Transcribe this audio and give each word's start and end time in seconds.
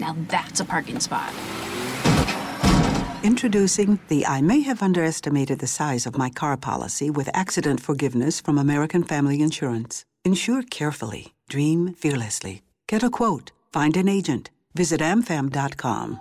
Now 0.00 0.16
that's 0.28 0.60
a 0.60 0.64
parking 0.64 0.98
spot. 1.00 1.32
Introducing 3.22 4.00
the 4.08 4.26
I 4.26 4.40
may 4.40 4.60
have 4.60 4.82
underestimated 4.82 5.58
the 5.58 5.66
size 5.66 6.06
of 6.06 6.16
my 6.16 6.30
car 6.30 6.56
policy 6.56 7.10
with 7.10 7.28
accident 7.34 7.80
forgiveness 7.80 8.40
from 8.40 8.56
American 8.56 9.04
Family 9.04 9.42
Insurance. 9.42 10.06
Insure 10.24 10.62
carefully, 10.62 11.34
dream 11.48 11.92
fearlessly. 11.92 12.62
Get 12.88 13.02
a 13.02 13.10
quote, 13.10 13.52
find 13.72 13.96
an 13.96 14.08
agent. 14.08 14.50
Visit 14.74 15.00
amfam.com. 15.00 16.20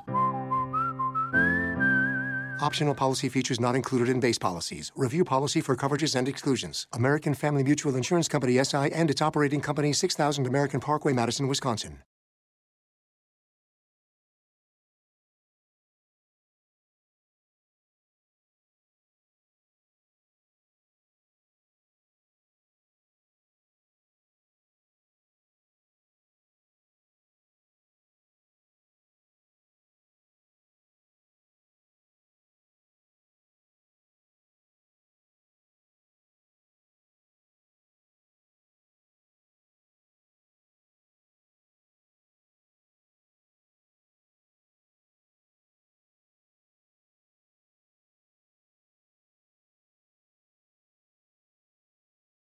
Optional 2.61 2.93
policy 2.93 3.29
features 3.29 3.59
not 3.59 3.75
included 3.75 4.09
in 4.09 4.19
base 4.19 4.37
policies. 4.37 4.91
Review 4.95 5.23
policy 5.23 5.61
for 5.61 5.77
coverages 5.77 6.15
and 6.15 6.27
exclusions. 6.27 6.87
American 6.91 7.33
Family 7.33 7.63
Mutual 7.63 7.95
Insurance 7.95 8.27
Company 8.27 8.61
SI 8.61 8.91
and 8.91 9.09
its 9.09 9.21
operating 9.21 9.61
company 9.61 9.93
6000 9.93 10.45
American 10.45 10.81
Parkway, 10.81 11.13
Madison, 11.13 11.47
Wisconsin. 11.47 11.99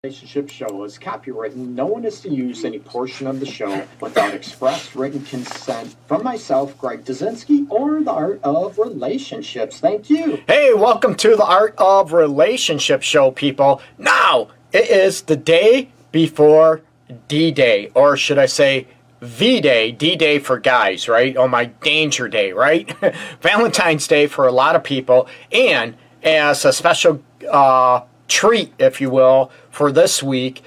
Relationship 0.08 0.50
show 0.50 0.86
is 0.86 0.98
copyrighted. 0.98 1.58
No 1.58 1.86
one 1.86 2.06
is 2.06 2.22
to 2.22 2.30
use 2.30 2.64
any 2.64 2.80
portion 2.80 3.28
of 3.28 3.42
the 3.42 3.46
show 3.46 3.86
without 4.00 4.34
express 4.34 4.96
written 4.96 5.22
consent 5.26 5.98
from 6.08 6.24
myself, 6.24 6.78
Greg 6.78 7.04
Dudzinski, 7.04 7.70
or 7.70 8.02
the 8.02 8.12
Art 8.12 8.40
of 8.42 8.80
Relationships. 8.80 9.82
Thank 9.82 10.10
you. 10.10 10.42
Hey, 10.48 10.74
welcome 10.74 11.14
to 11.16 11.36
the 11.36 11.44
Art 11.44 11.76
of 11.78 12.14
Relationship 12.14 13.04
show, 13.04 13.32
people. 13.32 13.82
Now, 13.98 14.48
it 14.72 14.90
is 14.90 15.24
the 15.24 15.36
day 15.36 15.90
before 16.14 16.84
D 17.28 17.52
Day, 17.52 17.92
or 17.94 18.16
should 18.16 18.40
I 18.40 18.46
say, 18.46 18.88
V 19.20 19.60
Day, 19.60 19.92
D 19.92 20.16
Day 20.16 20.40
for 20.40 20.58
guys, 20.58 21.10
right? 21.10 21.36
Oh, 21.36 21.50
my 21.50 21.66
danger 21.66 22.30
day, 22.30 22.54
right? 22.54 22.90
Valentine's 23.42 24.08
Day 24.08 24.28
for 24.28 24.48
a 24.48 24.54
lot 24.54 24.78
of 24.78 24.86
people, 24.86 25.28
and 25.52 25.98
as 26.24 26.64
a 26.64 26.72
special 26.72 27.22
uh, 27.52 28.04
treat, 28.28 28.74
if 28.80 29.02
you 29.02 29.10
will, 29.10 29.52
for 29.70 29.92
this 29.92 30.22
week, 30.22 30.64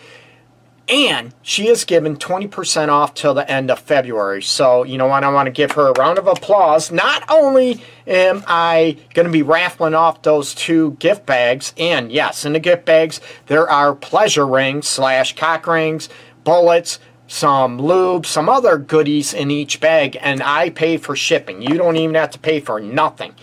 And 0.90 1.34
she 1.42 1.68
is 1.68 1.84
given 1.84 2.16
20% 2.16 2.88
off 2.88 3.14
till 3.14 3.34
the 3.34 3.50
end 3.52 3.70
of 3.70 3.80
February. 3.80 4.42
So, 4.42 4.84
you 4.84 4.98
know 4.98 5.08
what? 5.08 5.26
I 5.26 5.30
want 5.30 5.48
to 5.48 5.52
give 5.52 5.72
her 5.74 5.90
a 5.90 5.92
round 6.00 6.18
of 6.18 6.28
applause. 6.28 6.92
Not 6.92 7.24
only 7.30 7.82
am 8.06 8.42
I 8.48 8.96
going 9.14 9.26
to 9.26 9.32
be 9.32 9.42
raffling 9.42 9.96
off 9.96 10.22
those 10.22 10.56
two 10.56 10.92
gift 10.92 11.26
bags, 11.26 11.74
and 11.78 12.10
yes, 12.10 12.46
in 12.46 12.54
the 12.54 12.60
gift 12.60 12.86
bags, 12.86 13.20
there 13.48 13.70
are 13.70 13.94
pleasure 13.94 14.48
rings 14.48 14.88
slash 14.88 15.36
cock 15.36 15.68
rings, 15.68 16.08
bullets, 16.46 17.00
some 17.28 17.78
lube, 17.78 18.26
some 18.26 18.48
other 18.48 18.78
goodies 18.78 19.34
in 19.34 19.52
each 19.52 19.82
bag, 19.82 20.18
and 20.22 20.42
I 20.42 20.70
pay 20.70 20.96
for 20.96 21.16
shipping. 21.16 21.62
You 21.62 21.78
don't 21.78 21.98
even 21.98 22.16
have 22.16 22.32
to 22.32 22.40
pay 22.40 22.62
for 22.62 22.80
nothing. 22.80 23.36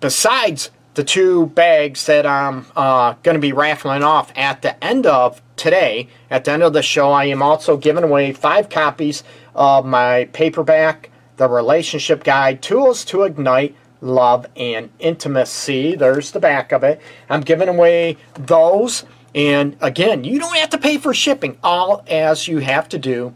Besides 0.00 0.70
the 0.94 1.04
two 1.04 1.46
bags 1.46 2.06
that 2.06 2.26
I'm 2.26 2.66
uh, 2.74 3.14
going 3.22 3.36
to 3.36 3.40
be 3.40 3.52
raffling 3.52 4.02
off 4.02 4.32
at 4.36 4.62
the 4.62 4.82
end 4.82 5.06
of 5.06 5.40
today, 5.56 6.08
at 6.30 6.44
the 6.44 6.52
end 6.52 6.62
of 6.62 6.72
the 6.72 6.82
show, 6.82 7.12
I 7.12 7.26
am 7.26 7.42
also 7.42 7.76
giving 7.76 8.04
away 8.04 8.32
five 8.32 8.68
copies 8.68 9.22
of 9.54 9.86
my 9.86 10.28
paperback, 10.32 11.10
The 11.36 11.48
Relationship 11.48 12.24
Guide 12.24 12.60
Tools 12.62 13.04
to 13.06 13.22
Ignite 13.22 13.76
Love 14.00 14.46
and 14.56 14.90
Intimacy. 14.98 15.94
There's 15.94 16.32
the 16.32 16.40
back 16.40 16.72
of 16.72 16.82
it. 16.82 17.00
I'm 17.28 17.42
giving 17.42 17.68
away 17.68 18.16
those. 18.34 19.04
And 19.34 19.76
again, 19.80 20.24
you 20.24 20.40
don't 20.40 20.56
have 20.56 20.70
to 20.70 20.78
pay 20.78 20.98
for 20.98 21.14
shipping. 21.14 21.56
All 21.62 22.04
as 22.08 22.48
you 22.48 22.58
have 22.58 22.88
to 22.88 22.98
do 22.98 23.34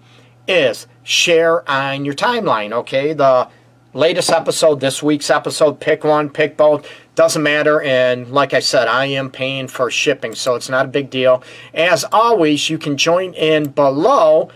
is 0.48 0.87
share 1.04 1.69
on 1.70 2.04
your 2.04 2.14
timeline, 2.14 2.72
okay? 2.72 3.12
The 3.12 3.48
latest 3.94 4.31
episode, 4.31 4.81
this 4.81 5.03
week's 5.03 5.31
episode, 5.31 5.81
pick 5.81 6.05
one, 6.05 6.28
pick 6.28 6.56
both, 6.56 6.87
doesn't 7.15 7.43
matter. 7.43 7.81
And 7.81 8.31
like 8.31 8.53
I 8.53 8.60
said, 8.60 8.88
I 8.88 9.06
am 9.06 9.31
paying 9.31 9.69
for 9.69 9.91
shipping, 9.91 10.34
so 10.34 10.56
it's 10.56 10.69
not 10.69 10.84
a 10.84 10.88
big 10.88 11.09
deal. 11.09 11.43
As 11.72 12.05
always, 12.12 12.69
you 12.69 12.77
can 12.77 12.97
join 12.97 13.32
in 13.34 13.71
below. 13.71 14.50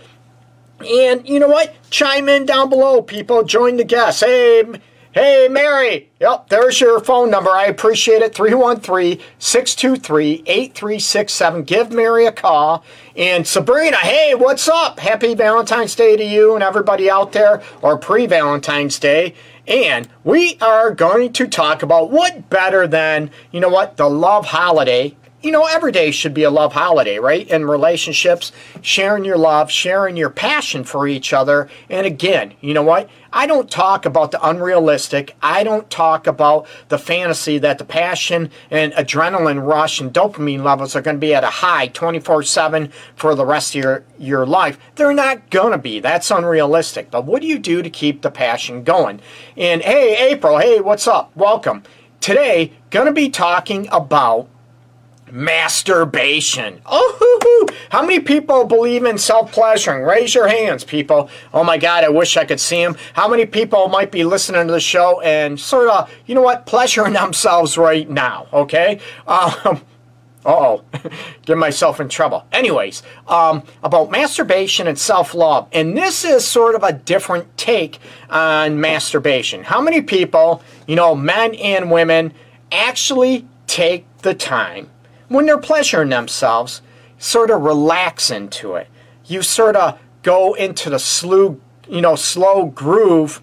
And 0.87 1.27
you 1.27 1.39
know 1.39 1.47
what? 1.47 1.75
Chime 1.89 2.29
in 2.29 2.45
down 2.45 2.69
below, 2.69 3.01
people. 3.01 3.43
Join 3.43 3.77
the 3.77 3.83
guests. 3.83 4.21
Hey, 4.21 4.63
Hey, 5.11 5.47
Mary. 5.49 6.11
Yep, 6.19 6.49
there's 6.49 6.79
your 6.79 6.99
phone 6.99 7.31
number. 7.31 7.49
I 7.49 7.65
appreciate 7.65 8.21
it. 8.21 8.35
313 8.35 9.19
623 9.39 10.43
8367. 10.45 11.63
Give 11.63 11.91
Mary 11.91 12.27
a 12.27 12.31
call. 12.31 12.83
And 13.15 13.47
Sabrina, 13.47 13.97
hey, 13.97 14.35
what's 14.35 14.67
up? 14.67 14.99
Happy 14.99 15.33
Valentine's 15.33 15.95
Day 15.95 16.15
to 16.15 16.23
you 16.23 16.53
and 16.53 16.63
everybody 16.63 17.09
out 17.09 17.31
there, 17.31 17.63
or 17.81 17.97
pre 17.97 18.27
Valentine's 18.27 18.99
Day. 18.99 19.33
And 19.67 20.07
we 20.23 20.59
are 20.61 20.91
going 20.93 21.33
to 21.33 21.47
talk 21.47 21.81
about 21.81 22.11
what 22.11 22.47
better 22.51 22.85
than, 22.85 23.31
you 23.51 23.59
know 23.59 23.69
what, 23.69 23.97
the 23.97 24.07
love 24.07 24.45
holiday 24.45 25.17
you 25.41 25.51
know, 25.51 25.65
every 25.65 25.91
day 25.91 26.11
should 26.11 26.33
be 26.33 26.43
a 26.43 26.49
love 26.49 26.73
holiday, 26.73 27.17
right? 27.17 27.47
In 27.47 27.65
relationships, 27.65 28.51
sharing 28.81 29.23
your 29.23 29.37
love, 29.37 29.71
sharing 29.71 30.17
your 30.17 30.29
passion 30.29 30.83
for 30.83 31.07
each 31.07 31.31
other. 31.31 31.69
And 31.89 32.05
again, 32.05 32.53
you 32.59 32.73
know 32.73 32.83
what? 32.83 33.09
I 33.31 33.45
don't 33.45 33.69
talk 33.69 34.05
about 34.05 34.31
the 34.31 34.45
unrealistic. 34.45 35.35
I 35.41 35.63
don't 35.63 35.89
talk 35.89 36.27
about 36.27 36.67
the 36.89 36.97
fantasy 36.97 37.57
that 37.59 37.77
the 37.77 37.85
passion 37.85 38.51
and 38.69 38.91
adrenaline 38.93 39.65
rush 39.65 40.01
and 40.01 40.13
dopamine 40.13 40.63
levels 40.63 40.95
are 40.95 41.01
going 41.01 41.15
to 41.15 41.21
be 41.21 41.33
at 41.33 41.43
a 41.43 41.47
high 41.47 41.87
24 41.87 42.43
7 42.43 42.91
for 43.15 43.35
the 43.35 43.45
rest 43.45 43.75
of 43.75 43.81
your, 43.81 44.03
your 44.17 44.45
life. 44.45 44.77
They're 44.95 45.13
not 45.13 45.49
going 45.51 45.71
to 45.71 45.77
be. 45.77 46.01
That's 46.01 46.31
unrealistic. 46.31 47.11
But 47.11 47.25
what 47.25 47.41
do 47.41 47.47
you 47.47 47.59
do 47.59 47.81
to 47.81 47.89
keep 47.89 48.21
the 48.21 48.31
passion 48.31 48.83
going? 48.83 49.21
And 49.55 49.81
hey, 49.83 50.31
April, 50.31 50.57
hey, 50.57 50.81
what's 50.81 51.07
up? 51.07 51.31
Welcome. 51.35 51.83
Today, 52.19 52.73
going 52.89 53.05
to 53.05 53.13
be 53.13 53.29
talking 53.29 53.87
about 53.91 54.49
masturbation. 55.31 56.81
Oh, 56.85 57.67
how 57.89 58.01
many 58.01 58.19
people 58.19 58.65
believe 58.65 59.05
in 59.05 59.17
self 59.17 59.51
pleasuring? 59.51 60.03
Raise 60.03 60.33
your 60.35 60.47
hands, 60.47 60.83
people. 60.83 61.29
Oh 61.53 61.63
my 61.63 61.77
God, 61.77 62.03
I 62.03 62.09
wish 62.09 62.37
I 62.37 62.45
could 62.45 62.59
see 62.59 62.83
them. 62.83 62.95
How 63.13 63.27
many 63.27 63.45
people 63.45 63.87
might 63.89 64.11
be 64.11 64.23
listening 64.23 64.67
to 64.67 64.73
the 64.73 64.79
show 64.79 65.21
and 65.21 65.59
sort 65.59 65.89
of, 65.89 66.11
you 66.25 66.35
know 66.35 66.41
what, 66.41 66.65
pleasuring 66.65 67.13
themselves 67.21 67.77
right 67.77 68.09
now? 68.09 68.47
Okay. 68.53 68.99
Um, 69.27 69.81
Uh-oh, 70.45 70.83
get 71.45 71.57
myself 71.57 71.99
in 71.99 72.07
trouble. 72.07 72.45
Anyways, 72.53 73.03
um, 73.27 73.61
about 73.83 74.09
masturbation 74.09 74.87
and 74.87 74.97
self-love. 74.97 75.67
And 75.73 75.97
this 75.97 76.23
is 76.23 76.45
sort 76.47 76.75
of 76.75 76.83
a 76.83 76.93
different 76.93 77.57
take 77.57 77.99
on 78.29 78.79
masturbation. 78.79 79.63
How 79.63 79.81
many 79.81 80.01
people, 80.01 80.63
you 80.87 80.95
know, 80.95 81.13
men 81.13 81.55
and 81.55 81.91
women, 81.91 82.33
actually 82.71 83.45
take 83.67 84.05
the 84.19 84.33
time 84.33 84.89
when 85.29 85.45
they're 85.45 85.57
pleasuring 85.57 86.09
themselves, 86.09 86.81
sort 87.17 87.49
of 87.49 87.61
relax 87.61 88.29
into 88.29 88.75
it. 88.75 88.87
You 89.25 89.41
sort 89.41 89.75
of 89.75 89.99
go 90.23 90.53
into 90.55 90.89
the 90.89 90.99
slow, 90.99 91.59
you 91.87 92.01
know, 92.01 92.15
slow 92.15 92.65
groove 92.65 93.41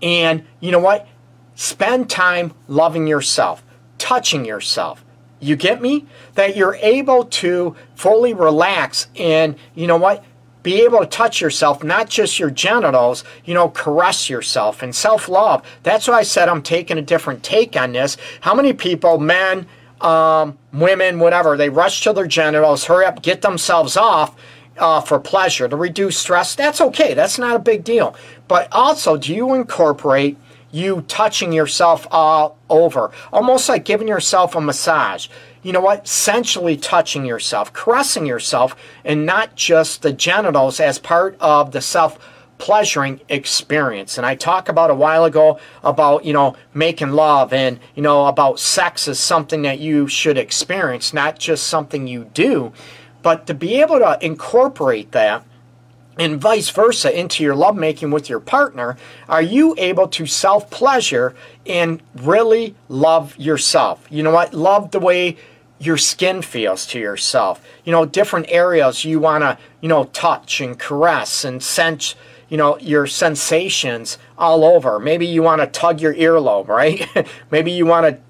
and 0.00 0.44
you 0.60 0.70
know 0.70 0.78
what? 0.78 1.06
Spend 1.54 2.08
time 2.08 2.52
loving 2.68 3.06
yourself, 3.06 3.64
touching 3.98 4.44
yourself. 4.44 5.04
You 5.40 5.56
get 5.56 5.82
me? 5.82 6.06
That 6.34 6.56
you're 6.56 6.76
able 6.76 7.24
to 7.24 7.76
fully 7.94 8.34
relax 8.34 9.08
and, 9.16 9.56
you 9.74 9.86
know 9.86 9.96
what? 9.96 10.24
Be 10.62 10.82
able 10.82 10.98
to 11.00 11.06
touch 11.06 11.40
yourself, 11.40 11.84
not 11.84 12.08
just 12.08 12.38
your 12.38 12.50
genitals, 12.50 13.22
you 13.44 13.54
know, 13.54 13.68
caress 13.68 14.28
yourself 14.28 14.82
and 14.82 14.94
self 14.94 15.28
love. 15.28 15.64
That's 15.82 16.08
why 16.08 16.14
I 16.14 16.22
said 16.22 16.48
I'm 16.48 16.62
taking 16.62 16.98
a 16.98 17.02
different 17.02 17.42
take 17.42 17.76
on 17.76 17.92
this. 17.92 18.16
How 18.40 18.54
many 18.54 18.72
people, 18.72 19.18
men, 19.18 19.66
um, 20.00 20.58
women, 20.72 21.18
whatever, 21.18 21.56
they 21.56 21.68
rush 21.68 22.02
to 22.02 22.12
their 22.12 22.26
genitals, 22.26 22.84
hurry 22.84 23.06
up, 23.06 23.22
get 23.22 23.42
themselves 23.42 23.96
off 23.96 24.36
uh, 24.78 25.00
for 25.00 25.18
pleasure 25.18 25.68
to 25.68 25.76
reduce 25.76 26.18
stress? 26.18 26.54
That's 26.54 26.80
okay. 26.80 27.14
That's 27.14 27.38
not 27.38 27.56
a 27.56 27.60
big 27.60 27.84
deal. 27.84 28.14
But 28.48 28.68
also, 28.72 29.16
do 29.16 29.34
you 29.34 29.54
incorporate 29.54 30.36
you 30.76 31.02
touching 31.02 31.52
yourself 31.52 32.06
all 32.10 32.58
over, 32.68 33.10
almost 33.32 33.68
like 33.68 33.84
giving 33.84 34.08
yourself 34.08 34.54
a 34.54 34.60
massage. 34.60 35.28
You 35.62 35.72
know 35.72 35.80
what? 35.80 36.06
Sensually 36.06 36.76
touching 36.76 37.24
yourself, 37.24 37.72
caressing 37.72 38.26
yourself, 38.26 38.76
and 39.04 39.26
not 39.26 39.56
just 39.56 40.02
the 40.02 40.12
genitals 40.12 40.78
as 40.78 40.98
part 40.98 41.36
of 41.40 41.72
the 41.72 41.80
self 41.80 42.18
pleasuring 42.58 43.20
experience. 43.28 44.16
And 44.16 44.26
I 44.26 44.34
talked 44.34 44.68
about 44.68 44.90
a 44.90 44.94
while 44.94 45.24
ago 45.24 45.58
about, 45.82 46.24
you 46.24 46.32
know, 46.32 46.56
making 46.74 47.12
love 47.12 47.52
and, 47.52 47.78
you 47.94 48.02
know, 48.02 48.26
about 48.26 48.58
sex 48.58 49.08
as 49.08 49.18
something 49.18 49.62
that 49.62 49.78
you 49.78 50.08
should 50.08 50.38
experience, 50.38 51.12
not 51.12 51.38
just 51.38 51.66
something 51.66 52.06
you 52.06 52.30
do. 52.34 52.72
But 53.22 53.46
to 53.46 53.54
be 53.54 53.80
able 53.80 53.98
to 53.98 54.18
incorporate 54.20 55.12
that 55.12 55.44
and 56.18 56.40
vice 56.40 56.70
versa 56.70 57.18
into 57.18 57.42
your 57.44 57.54
lovemaking 57.54 58.10
with 58.10 58.30
your 58.30 58.40
partner, 58.40 58.96
are 59.28 59.42
you 59.42 59.74
able 59.76 60.08
to 60.08 60.26
self 60.26 60.70
pleasure 60.70 61.34
and 61.66 62.02
really 62.14 62.74
love 62.88 63.36
yourself? 63.36 64.06
You 64.10 64.22
know 64.22 64.30
what? 64.30 64.54
Love 64.54 64.92
the 64.92 65.00
way 65.00 65.36
your 65.78 65.96
skin 65.96 66.42
feels 66.42 66.86
to 66.86 66.98
yourself. 66.98 67.66
You 67.84 67.92
know, 67.92 68.06
different 68.06 68.46
areas 68.48 69.04
you 69.04 69.20
want 69.20 69.42
to, 69.42 69.58
you 69.80 69.88
know, 69.88 70.04
touch 70.04 70.60
and 70.60 70.78
caress 70.78 71.44
and 71.44 71.62
sense, 71.62 72.14
you 72.48 72.56
know, 72.56 72.78
your 72.78 73.06
sensations 73.06 74.18
all 74.38 74.64
over. 74.64 74.98
Maybe 74.98 75.26
you 75.26 75.42
want 75.42 75.60
to 75.60 75.66
tug 75.66 76.00
your 76.00 76.14
earlobe, 76.14 76.68
right? 76.68 77.28
Maybe 77.50 77.72
you 77.72 77.86
want 77.86 78.06
to 78.06 78.20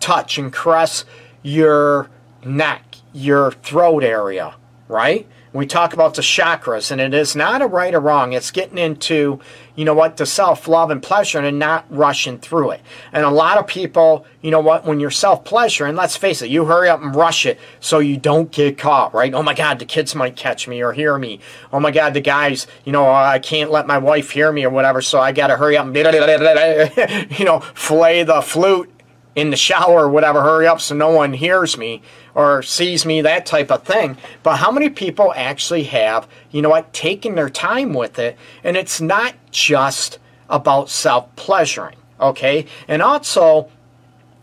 touch 0.00 0.38
and 0.38 0.52
caress 0.52 1.04
your 1.42 2.10
neck, 2.44 2.96
your 3.12 3.52
throat 3.52 4.04
area, 4.04 4.56
right? 4.88 5.26
we 5.54 5.66
talk 5.66 5.92
about 5.92 6.14
the 6.14 6.22
chakras, 6.22 6.90
and 6.90 7.00
it 7.00 7.14
is 7.14 7.36
not 7.36 7.62
a 7.62 7.66
right 7.66 7.94
or 7.94 8.00
wrong. 8.00 8.32
It's 8.32 8.50
getting 8.50 8.76
into, 8.76 9.38
you 9.76 9.84
know 9.84 9.94
what, 9.94 10.16
to 10.18 10.26
self 10.26 10.68
love 10.68 10.90
and 10.90 11.02
pleasure 11.02 11.38
and 11.40 11.58
not 11.58 11.84
rushing 11.90 12.38
through 12.38 12.72
it. 12.72 12.80
And 13.12 13.24
a 13.24 13.30
lot 13.30 13.58
of 13.58 13.66
people, 13.66 14.24
you 14.40 14.50
know 14.50 14.60
what, 14.60 14.84
when 14.84 15.00
you're 15.00 15.10
self 15.10 15.44
pleasure, 15.44 15.86
and 15.86 15.96
let's 15.96 16.16
face 16.16 16.42
it, 16.42 16.50
you 16.50 16.64
hurry 16.64 16.88
up 16.88 17.02
and 17.02 17.14
rush 17.14 17.46
it 17.46 17.58
so 17.80 17.98
you 17.98 18.16
don't 18.16 18.50
get 18.50 18.78
caught, 18.78 19.14
right? 19.14 19.34
Oh 19.34 19.42
my 19.42 19.54
God, 19.54 19.78
the 19.78 19.84
kids 19.84 20.14
might 20.14 20.36
catch 20.36 20.68
me 20.68 20.82
or 20.82 20.92
hear 20.92 21.18
me. 21.18 21.40
Oh 21.72 21.80
my 21.80 21.90
God, 21.90 22.14
the 22.14 22.20
guys, 22.20 22.66
you 22.84 22.92
know, 22.92 23.06
uh, 23.06 23.12
I 23.12 23.38
can't 23.38 23.70
let 23.70 23.86
my 23.86 23.98
wife 23.98 24.30
hear 24.30 24.52
me 24.52 24.64
or 24.64 24.70
whatever, 24.70 25.02
so 25.02 25.20
I 25.20 25.32
got 25.32 25.48
to 25.48 25.56
hurry 25.56 25.76
up 25.76 25.86
and, 25.86 25.94
you 27.38 27.44
know, 27.44 27.60
flay 27.60 28.22
the 28.22 28.40
flute 28.42 28.90
in 29.34 29.50
the 29.50 29.56
shower 29.56 30.04
or 30.04 30.08
whatever, 30.08 30.42
hurry 30.42 30.66
up 30.66 30.80
so 30.80 30.94
no 30.94 31.10
one 31.10 31.32
hears 31.32 31.76
me 31.76 32.02
or 32.34 32.62
sees 32.62 33.06
me, 33.06 33.20
that 33.22 33.46
type 33.46 33.70
of 33.70 33.84
thing. 33.84 34.16
But 34.42 34.56
how 34.56 34.70
many 34.70 34.88
people 34.88 35.32
actually 35.36 35.84
have, 35.84 36.28
you 36.50 36.62
know 36.62 36.70
what, 36.70 36.92
taken 36.92 37.34
their 37.34 37.48
time 37.48 37.94
with 37.94 38.18
it? 38.18 38.36
And 38.62 38.76
it's 38.76 39.00
not 39.00 39.34
just 39.50 40.18
about 40.48 40.90
self 40.90 41.34
pleasuring, 41.36 41.96
okay? 42.20 42.66
And 42.88 43.02
also, 43.02 43.70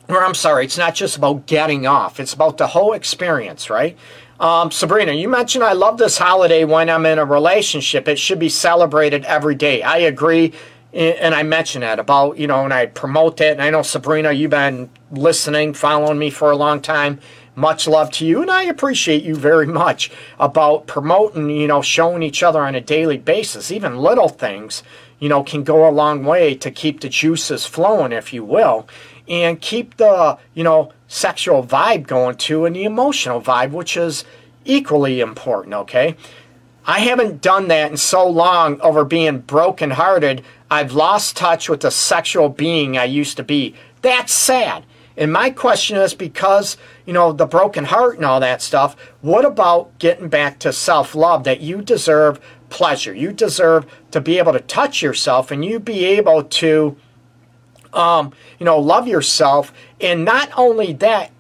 or 0.08 0.24
I'm 0.24 0.36
sorry, 0.36 0.66
it's 0.66 0.78
not 0.78 0.96
just 0.96 1.18
about 1.18 1.46
getting 1.46 1.86
off, 1.86 2.20
it's 2.20 2.34
about 2.34 2.58
the 2.58 2.68
whole 2.68 2.94
experience, 2.94 3.70
right? 3.70 3.98
Um, 4.40 4.72
Sabrina, 4.72 5.12
you 5.12 5.30
mentioned 5.30 5.64
I 5.64 5.74
love 5.74 6.00
this 6.00 6.18
holiday 6.18 6.64
when 6.66 6.90
I'm 6.90 7.06
in 7.06 7.20
a 7.20 7.26
relationship. 7.26 8.08
It 8.08 8.18
should 8.18 8.40
be 8.40 8.50
celebrated 8.50 9.24
every 9.26 9.54
day. 9.54 9.84
I 9.84 9.98
agree 9.98 10.54
and 10.94 11.34
I 11.34 11.44
mention 11.44 11.82
that 11.82 12.00
about, 12.00 12.38
you 12.38 12.48
know, 12.48 12.66
and 12.66 12.74
I 12.74 12.86
promote 12.88 13.38
that. 13.38 13.54
And 13.54 13.62
I 13.62 13.70
know, 13.70 13.82
Sabrina, 13.82 14.34
you've 14.34 14.52
been 14.52 14.90
listening, 15.12 15.74
following 15.74 16.20
me 16.20 16.30
for 16.30 16.52
a 16.52 16.58
long 16.58 16.82
time. 16.82 17.20
Much 17.56 17.86
love 17.86 18.09
to 18.12 18.25
you, 18.25 18.42
and 18.42 18.50
I 18.50 18.63
appreciate 18.63 19.24
you 19.24 19.36
very 19.36 19.68
much 19.68 20.09
about 20.39 20.88
promoting, 20.88 21.50
you 21.50 21.68
know, 21.68 21.81
showing 21.81 22.24
each 22.24 22.44
other 22.44 22.62
on 22.62 22.75
a 22.75 22.81
daily 22.81 23.18
basis. 23.18 23.71
Even 23.71 23.98
little 23.98 24.30
things, 24.30 24.83
you 25.19 25.27
know, 25.27 25.44
can 25.44 25.63
go 25.63 25.88
a 25.88 25.92
long 25.92 26.24
way 26.24 26.56
to 26.56 26.71
keep 26.71 27.01
the 27.01 27.09
juices 27.09 27.65
flowing, 27.65 28.13
if 28.13 28.31
you 28.31 28.45
will, 28.45 28.88
and 29.27 29.59
keep 29.59 29.98
the, 29.98 30.38
you 30.53 30.63
know, 30.63 30.94
sexual 31.09 31.62
vibe 31.62 32.07
going 32.07 32.38
too, 32.38 32.65
and 32.65 32.75
the 32.75 32.86
emotional 32.86 33.42
vibe, 33.42 33.71
which 33.71 33.97
is 33.97 34.24
equally 34.63 35.19
important, 35.19 35.74
okay? 35.74 36.15
I 36.86 37.00
haven't 37.00 37.42
done 37.42 37.68
that 37.68 37.92
in 37.92 37.97
so 37.97 38.27
long 38.27 38.80
over 38.81 39.06
being 39.06 39.39
brokenhearted. 39.39 40.44
I've 40.69 40.94
lost 40.94 41.36
touch 41.36 41.69
with 41.69 41.81
the 41.81 41.92
sexual 41.92 42.50
being 42.50 42.97
I 42.97 43.04
used 43.04 43.38
to 43.38 43.44
be. 43.44 43.75
That's 44.01 44.33
sad. 44.33 44.86
And 45.18 45.31
my 45.31 45.50
question 45.51 45.97
is 45.97 46.13
because, 46.13 46.77
you 47.06 47.13
know, 47.13 47.31
the 47.31 47.45
broken 47.45 47.86
heart 47.86 48.18
and 48.18 48.25
all 48.25 48.39
that 48.39 48.62
stuff, 48.62 48.95
what 49.21 49.45
about 49.45 49.98
getting 50.00 50.30
back 50.30 50.59
to 50.59 50.74
self 50.74 51.15
love 51.15 51.44
that 51.44 51.62
you 51.62 51.81
deserve 51.81 52.39
pleasure? 52.69 53.13
You 53.13 53.31
deserve 53.31 53.86
to 54.12 54.21
be 54.21 54.38
able 54.38 54.53
to 54.53 54.59
touch 54.59 55.01
yourself 55.01 55.51
and 55.51 55.63
you 55.63 55.80
be 55.80 56.06
able 56.06 56.44
to, 56.44 56.95
um, 57.94 58.33
you 58.59 58.65
know, 58.65 58.80
love 58.80 59.07
yourself. 59.07 59.74
And 60.00 60.25
not 60.25 60.50
only 60.57 60.94
that, 60.94 61.31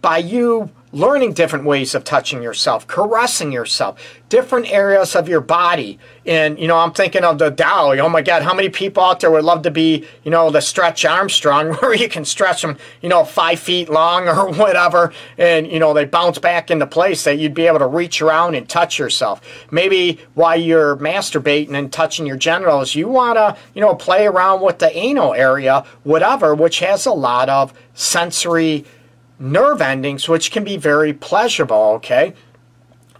by 0.00 0.18
you 0.18 0.70
learning 0.92 1.32
different 1.32 1.64
ways 1.64 1.94
of 1.94 2.04
touching 2.04 2.42
yourself, 2.42 2.86
caressing 2.86 3.50
yourself, 3.50 3.98
different 4.28 4.70
areas 4.70 5.16
of 5.16 5.26
your 5.26 5.40
body. 5.40 5.98
And, 6.26 6.58
you 6.58 6.68
know, 6.68 6.76
I'm 6.76 6.92
thinking 6.92 7.24
of 7.24 7.38
the 7.38 7.50
Dolly. 7.50 7.98
Oh 7.98 8.10
my 8.10 8.20
God, 8.20 8.42
how 8.42 8.52
many 8.52 8.68
people 8.68 9.02
out 9.02 9.20
there 9.20 9.30
would 9.30 9.44
love 9.44 9.62
to 9.62 9.70
be, 9.70 10.06
you 10.22 10.30
know, 10.30 10.50
the 10.50 10.60
Stretch 10.60 11.04
Armstrong 11.04 11.72
where 11.80 11.94
you 11.94 12.08
can 12.08 12.26
stretch 12.26 12.60
them, 12.60 12.76
you 13.00 13.08
know, 13.08 13.24
five 13.24 13.58
feet 13.58 13.88
long 13.88 14.28
or 14.28 14.52
whatever. 14.54 15.12
And, 15.38 15.66
you 15.66 15.78
know, 15.78 15.94
they 15.94 16.04
bounce 16.04 16.38
back 16.38 16.70
into 16.70 16.86
place 16.86 17.24
that 17.24 17.38
you'd 17.38 17.54
be 17.54 17.66
able 17.66 17.78
to 17.78 17.86
reach 17.86 18.20
around 18.20 18.54
and 18.54 18.68
touch 18.68 18.98
yourself. 18.98 19.40
Maybe 19.70 20.20
while 20.34 20.60
you're 20.60 20.96
masturbating 20.96 21.74
and 21.74 21.90
touching 21.90 22.26
your 22.26 22.36
genitals, 22.36 22.94
you 22.94 23.08
want 23.08 23.36
to, 23.38 23.56
you 23.74 23.80
know, 23.80 23.94
play 23.94 24.26
around 24.26 24.60
with 24.60 24.78
the 24.78 24.94
anal 24.94 25.32
area, 25.32 25.84
whatever, 26.02 26.54
which 26.54 26.80
has 26.80 27.06
a 27.06 27.12
lot 27.12 27.48
of 27.48 27.72
sensory 27.94 28.84
nerve 29.42 29.82
endings, 29.82 30.28
which 30.28 30.50
can 30.50 30.64
be 30.64 30.76
very 30.76 31.12
pleasurable, 31.12 31.94
okay? 31.96 32.34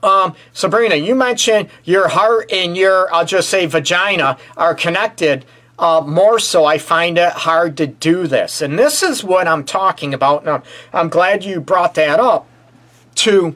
Um, 0.03 0.35
Sabrina, 0.53 0.97
you 0.97 1.15
mentioned 1.15 1.69
your 1.85 2.09
heart 2.09 2.51
and 2.53 2.77
your, 2.77 3.13
I'll 3.15 3.27
just 3.27 3.49
say 3.49 3.67
vagina, 3.67 4.39
are 4.57 4.75
connected. 4.75 5.45
Uh, 5.79 6.03
more 6.05 6.39
so, 6.39 6.65
I 6.65 6.79
find 6.79 7.19
it 7.19 7.33
hard 7.33 7.77
to 7.79 7.87
do 7.87 8.27
this. 8.27 8.63
And 8.63 8.79
this 8.79 9.03
is 9.03 9.23
what 9.23 9.47
I'm 9.49 9.65
talking 9.65 10.15
about. 10.15 10.45
Now, 10.45 10.63
I'm 10.93 11.09
glad 11.09 11.45
you 11.45 11.61
brought 11.61 11.95
that 11.95 12.21
up 12.21 12.47
to 13.17 13.55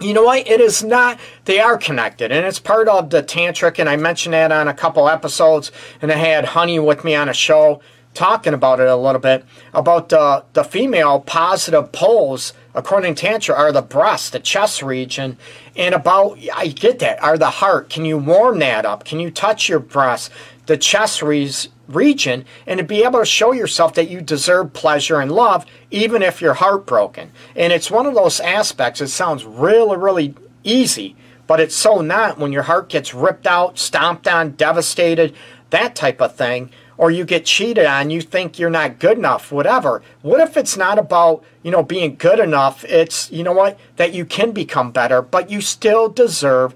you 0.00 0.14
know 0.14 0.22
what? 0.22 0.46
It 0.46 0.60
is 0.60 0.84
not, 0.84 1.18
they 1.44 1.58
are 1.58 1.76
connected, 1.76 2.30
and 2.30 2.46
it's 2.46 2.60
part 2.60 2.88
of 2.88 3.10
the 3.10 3.20
tantric, 3.20 3.80
and 3.80 3.88
I 3.88 3.96
mentioned 3.96 4.32
that 4.32 4.52
on 4.52 4.68
a 4.68 4.74
couple 4.74 5.08
episodes, 5.08 5.72
and 6.00 6.12
I 6.12 6.16
had 6.16 6.44
Honey 6.44 6.78
with 6.78 7.02
me 7.02 7.16
on 7.16 7.28
a 7.28 7.34
show 7.34 7.80
talking 8.18 8.52
about 8.52 8.80
it 8.80 8.88
a 8.88 8.96
little 8.96 9.20
bit 9.20 9.44
about 9.72 10.08
the 10.08 10.44
the 10.52 10.64
female 10.64 11.20
positive 11.20 11.92
poles 11.92 12.52
according 12.74 13.14
to 13.14 13.22
tantra 13.22 13.54
are 13.54 13.70
the 13.70 13.80
breast 13.80 14.32
the 14.32 14.40
chest 14.40 14.82
region 14.82 15.38
and 15.76 15.94
about 15.94 16.36
i 16.52 16.66
get 16.66 16.98
that 16.98 17.22
are 17.22 17.38
the 17.38 17.50
heart. 17.50 17.88
Can 17.88 18.04
you 18.04 18.18
warm 18.18 18.58
that 18.58 18.84
up? 18.84 19.04
Can 19.04 19.20
you 19.20 19.30
touch 19.30 19.68
your 19.68 19.78
breast 19.78 20.32
the 20.66 20.76
chest 20.76 21.22
re- 21.22 21.48
region 21.86 22.44
and 22.66 22.78
to 22.78 22.84
be 22.84 23.04
able 23.04 23.20
to 23.20 23.24
show 23.24 23.52
yourself 23.52 23.94
that 23.94 24.10
you 24.10 24.20
deserve 24.20 24.72
pleasure 24.72 25.20
and 25.20 25.30
love 25.30 25.64
even 25.92 26.20
if 26.20 26.42
you're 26.42 26.54
heartbroken. 26.54 27.30
And 27.54 27.72
it's 27.72 27.90
one 27.90 28.04
of 28.04 28.14
those 28.14 28.40
aspects 28.40 29.00
it 29.00 29.08
sounds 29.08 29.44
really 29.44 29.96
really 29.96 30.34
easy 30.64 31.14
but 31.46 31.60
it's 31.60 31.76
so 31.76 32.00
not 32.00 32.36
when 32.36 32.52
your 32.52 32.64
heart 32.64 32.88
gets 32.88 33.14
ripped 33.14 33.46
out 33.46 33.78
stomped 33.78 34.26
on 34.26 34.56
devastated 34.56 35.36
that 35.70 35.94
type 35.94 36.20
of 36.20 36.34
thing 36.34 36.70
or 36.98 37.12
you 37.12 37.24
get 37.24 37.46
cheated 37.46 37.86
on, 37.86 38.10
you 38.10 38.20
think 38.20 38.58
you're 38.58 38.68
not 38.68 38.98
good 38.98 39.16
enough, 39.16 39.52
whatever. 39.52 40.02
What 40.20 40.40
if 40.40 40.56
it's 40.56 40.76
not 40.76 40.98
about, 40.98 41.44
you 41.62 41.70
know, 41.70 41.84
being 41.84 42.16
good 42.16 42.40
enough? 42.40 42.84
It's, 42.84 43.30
you 43.30 43.44
know 43.44 43.52
what, 43.52 43.78
that 43.96 44.12
you 44.12 44.24
can 44.24 44.50
become 44.50 44.90
better, 44.90 45.22
but 45.22 45.48
you 45.48 45.60
still 45.60 46.08
deserve 46.08 46.74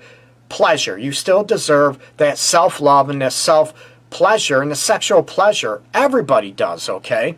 pleasure. 0.49 0.97
You 0.97 1.13
still 1.13 1.43
deserve 1.43 1.99
that 2.19 2.39
self 2.39 2.81
love 2.81 3.11
and 3.11 3.21
that 3.21 3.33
self 3.33 3.75
pleasure 4.11 4.63
and 4.63 4.71
the 4.71 4.77
sexual 4.77 5.23
pleasure. 5.25 5.83
Everybody 5.93 6.53
does, 6.53 6.89
okay? 6.89 7.37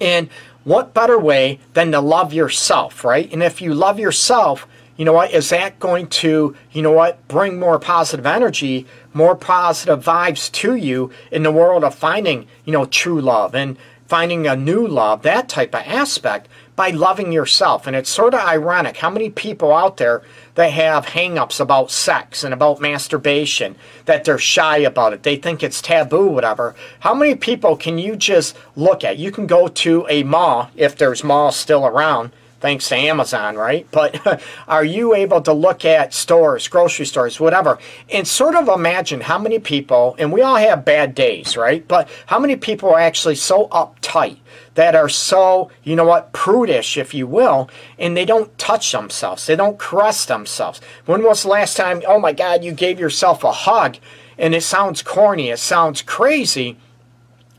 And 0.00 0.28
what 0.64 0.94
better 0.94 1.18
way 1.18 1.60
than 1.74 1.92
to 1.92 2.00
love 2.00 2.32
yourself, 2.32 3.04
right? 3.04 3.32
And 3.32 3.42
if 3.42 3.60
you 3.60 3.74
love 3.74 3.98
yourself, 3.98 4.66
you 4.96 5.04
know 5.04 5.12
what, 5.12 5.32
is 5.32 5.48
that 5.50 5.78
going 5.78 6.06
to, 6.08 6.54
you 6.72 6.82
know 6.82 6.92
what, 6.92 7.26
bring 7.28 7.58
more 7.58 7.78
positive 7.78 8.26
energy, 8.26 8.86
more 9.12 9.34
positive 9.34 10.04
vibes 10.04 10.50
to 10.52 10.74
you 10.74 11.10
in 11.30 11.42
the 11.42 11.52
world 11.52 11.84
of 11.84 11.94
finding, 11.94 12.46
you 12.64 12.72
know, 12.72 12.84
true 12.84 13.20
love 13.20 13.54
and 13.54 13.76
finding 14.06 14.46
a 14.46 14.54
new 14.54 14.86
love, 14.86 15.22
that 15.22 15.48
type 15.48 15.74
of 15.74 15.80
aspect 15.86 16.46
by 16.76 16.90
loving 16.90 17.32
yourself. 17.32 17.86
And 17.86 17.96
it's 17.96 18.10
sort 18.10 18.34
of 18.34 18.40
ironic 18.40 18.98
how 18.98 19.08
many 19.08 19.30
people 19.30 19.72
out 19.72 19.96
there 19.96 20.22
that 20.54 20.70
have 20.72 21.06
hangups 21.06 21.60
about 21.60 21.90
sex 21.90 22.44
and 22.44 22.52
about 22.52 22.80
masturbation, 22.80 23.74
that 24.04 24.24
they're 24.24 24.36
shy 24.36 24.78
about 24.78 25.14
it. 25.14 25.22
They 25.22 25.36
think 25.36 25.62
it's 25.62 25.80
taboo, 25.80 26.26
whatever. 26.26 26.74
How 27.00 27.14
many 27.14 27.34
people 27.34 27.76
can 27.76 27.96
you 27.96 28.16
just 28.16 28.54
look 28.76 29.02
at? 29.02 29.16
You 29.16 29.32
can 29.32 29.46
go 29.46 29.68
to 29.68 30.06
a 30.10 30.22
mall, 30.22 30.70
if 30.76 30.96
there's 30.96 31.24
malls 31.24 31.56
still 31.56 31.86
around, 31.86 32.32
thanks 32.62 32.88
to 32.88 32.96
Amazon, 32.96 33.56
right? 33.56 33.86
But 33.90 34.40
are 34.68 34.84
you 34.84 35.14
able 35.14 35.42
to 35.42 35.52
look 35.52 35.84
at 35.84 36.14
stores, 36.14 36.68
grocery 36.68 37.04
stores, 37.04 37.38
whatever, 37.40 37.78
and 38.08 38.26
sort 38.26 38.54
of 38.54 38.68
imagine 38.68 39.20
how 39.20 39.38
many 39.38 39.58
people, 39.58 40.14
and 40.18 40.32
we 40.32 40.40
all 40.40 40.56
have 40.56 40.84
bad 40.84 41.14
days, 41.14 41.56
right? 41.56 41.86
But 41.86 42.08
how 42.26 42.38
many 42.38 42.56
people 42.56 42.88
are 42.90 43.00
actually 43.00 43.34
so 43.34 43.66
uptight 43.68 44.38
that 44.74 44.94
are 44.94 45.08
so, 45.08 45.70
you 45.82 45.96
know 45.96 46.04
what, 46.04 46.32
prudish, 46.32 46.96
if 46.96 47.12
you 47.12 47.26
will, 47.26 47.68
and 47.98 48.16
they 48.16 48.24
don't 48.24 48.56
touch 48.58 48.92
themselves, 48.92 49.44
they 49.46 49.56
don't 49.56 49.78
caress 49.78 50.24
themselves. 50.24 50.80
When 51.04 51.24
was 51.24 51.42
the 51.42 51.48
last 51.48 51.76
time, 51.76 52.00
oh 52.06 52.20
my 52.20 52.32
God, 52.32 52.64
you 52.64 52.72
gave 52.72 52.98
yourself 52.98 53.44
a 53.44 53.52
hug? 53.52 53.98
And 54.38 54.54
it 54.54 54.62
sounds 54.62 55.02
corny, 55.02 55.50
it 55.50 55.58
sounds 55.58 56.00
crazy, 56.00 56.78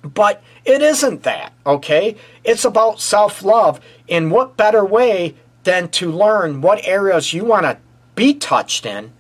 but 0.01 0.41
it 0.65 0.81
isn't 0.81 1.23
that, 1.23 1.53
okay? 1.65 2.15
It's 2.43 2.65
about 2.65 2.99
self 2.99 3.43
love. 3.43 3.79
And 4.09 4.31
what 4.31 4.57
better 4.57 4.83
way 4.83 5.35
than 5.63 5.89
to 5.89 6.11
learn 6.11 6.61
what 6.61 6.85
areas 6.85 7.33
you 7.33 7.45
want 7.45 7.65
to 7.65 7.77
be 8.15 8.33
touched 8.33 8.85
in, 8.85 9.11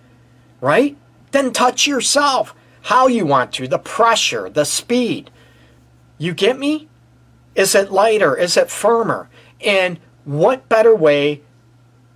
right? 0.61 0.97
Then 1.31 1.51
touch 1.51 1.87
yourself. 1.87 2.53
How 2.83 3.07
you 3.07 3.25
want 3.25 3.53
to, 3.53 3.67
the 3.67 3.79
pressure, 3.79 4.49
the 4.49 4.65
speed. 4.65 5.31
You 6.17 6.33
get 6.33 6.59
me? 6.59 6.89
Is 7.55 7.75
it 7.75 7.91
lighter? 7.91 8.35
Is 8.35 8.57
it 8.57 8.69
firmer? 8.69 9.29
And 9.61 9.99
what 10.25 10.67
better 10.67 10.93
way 10.93 11.41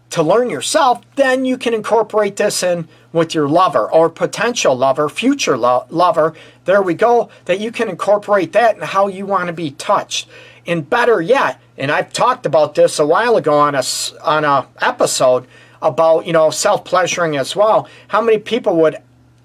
to 0.10 0.24
learn 0.24 0.50
yourself, 0.50 1.02
then 1.16 1.46
you 1.46 1.58
can 1.58 1.74
incorporate 1.74 2.38
this 2.38 2.64
in 2.64 2.88
with 3.12 3.34
your 3.34 3.48
lover 3.48 3.92
or 3.92 4.10
potential 4.10 4.76
lover, 4.76 5.10
future 5.10 5.58
lo- 5.58 5.86
lover. 5.90 6.34
There 6.66 6.82
we 6.82 6.94
go, 6.94 7.30
that 7.46 7.60
you 7.60 7.72
can 7.72 7.90
incorporate 7.90 8.54
that 8.54 8.78
in 8.78 8.82
how 8.84 9.08
you 9.08 9.26
want 9.26 9.48
to 9.48 9.54
be 9.54 9.72
touched. 9.72 10.30
And 10.66 10.90
better 10.90 11.22
yet, 11.22 11.60
and 11.77 11.91
I've 11.91 12.12
talked 12.12 12.46
about 12.46 12.75
this 12.75 13.00
a 13.00 13.05
while 13.05 13.38
ago 13.38 13.57
on 13.57 13.75
a, 13.75 13.84
on 14.24 14.43
a 14.43 14.67
episode 14.81 15.48
about, 15.81 16.25
you 16.25 16.34
know, 16.34 16.50
self-pleasuring 16.50 17.38
as 17.38 17.55
well. 17.55 17.88
How 18.07 18.22
many 18.22 18.39
people 18.39 18.75
would 18.77 18.98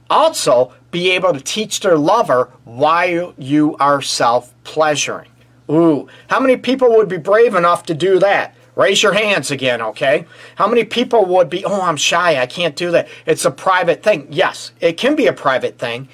also 0.08 0.72
be 0.90 1.10
able 1.10 1.32
to 1.32 1.40
teach 1.40 1.80
their 1.80 1.98
lover 1.98 2.50
why 2.64 3.32
you 3.36 3.76
are 3.78 4.00
self-pleasuring? 4.00 5.28
Ooh, 5.70 6.08
how 6.28 6.40
many 6.40 6.56
people 6.56 6.90
would 6.96 7.08
be 7.08 7.18
brave 7.18 7.54
enough 7.54 7.84
to 7.84 7.94
do 7.94 8.18
that? 8.18 8.54
Raise 8.74 9.02
your 9.02 9.12
hands 9.12 9.50
again, 9.50 9.82
okay? 9.82 10.24
How 10.54 10.66
many 10.66 10.84
people 10.84 11.26
would 11.26 11.50
be, 11.50 11.62
oh, 11.64 11.82
I'm 11.82 11.98
shy, 11.98 12.40
I 12.40 12.46
can't 12.46 12.74
do 12.74 12.90
that. 12.92 13.08
It's 13.26 13.44
a 13.44 13.50
private 13.50 14.02
thing. 14.02 14.28
Yes, 14.30 14.72
it 14.80 14.96
can 14.96 15.14
be 15.14 15.26
a 15.26 15.32
private 15.32 15.78
thing. 15.78 16.08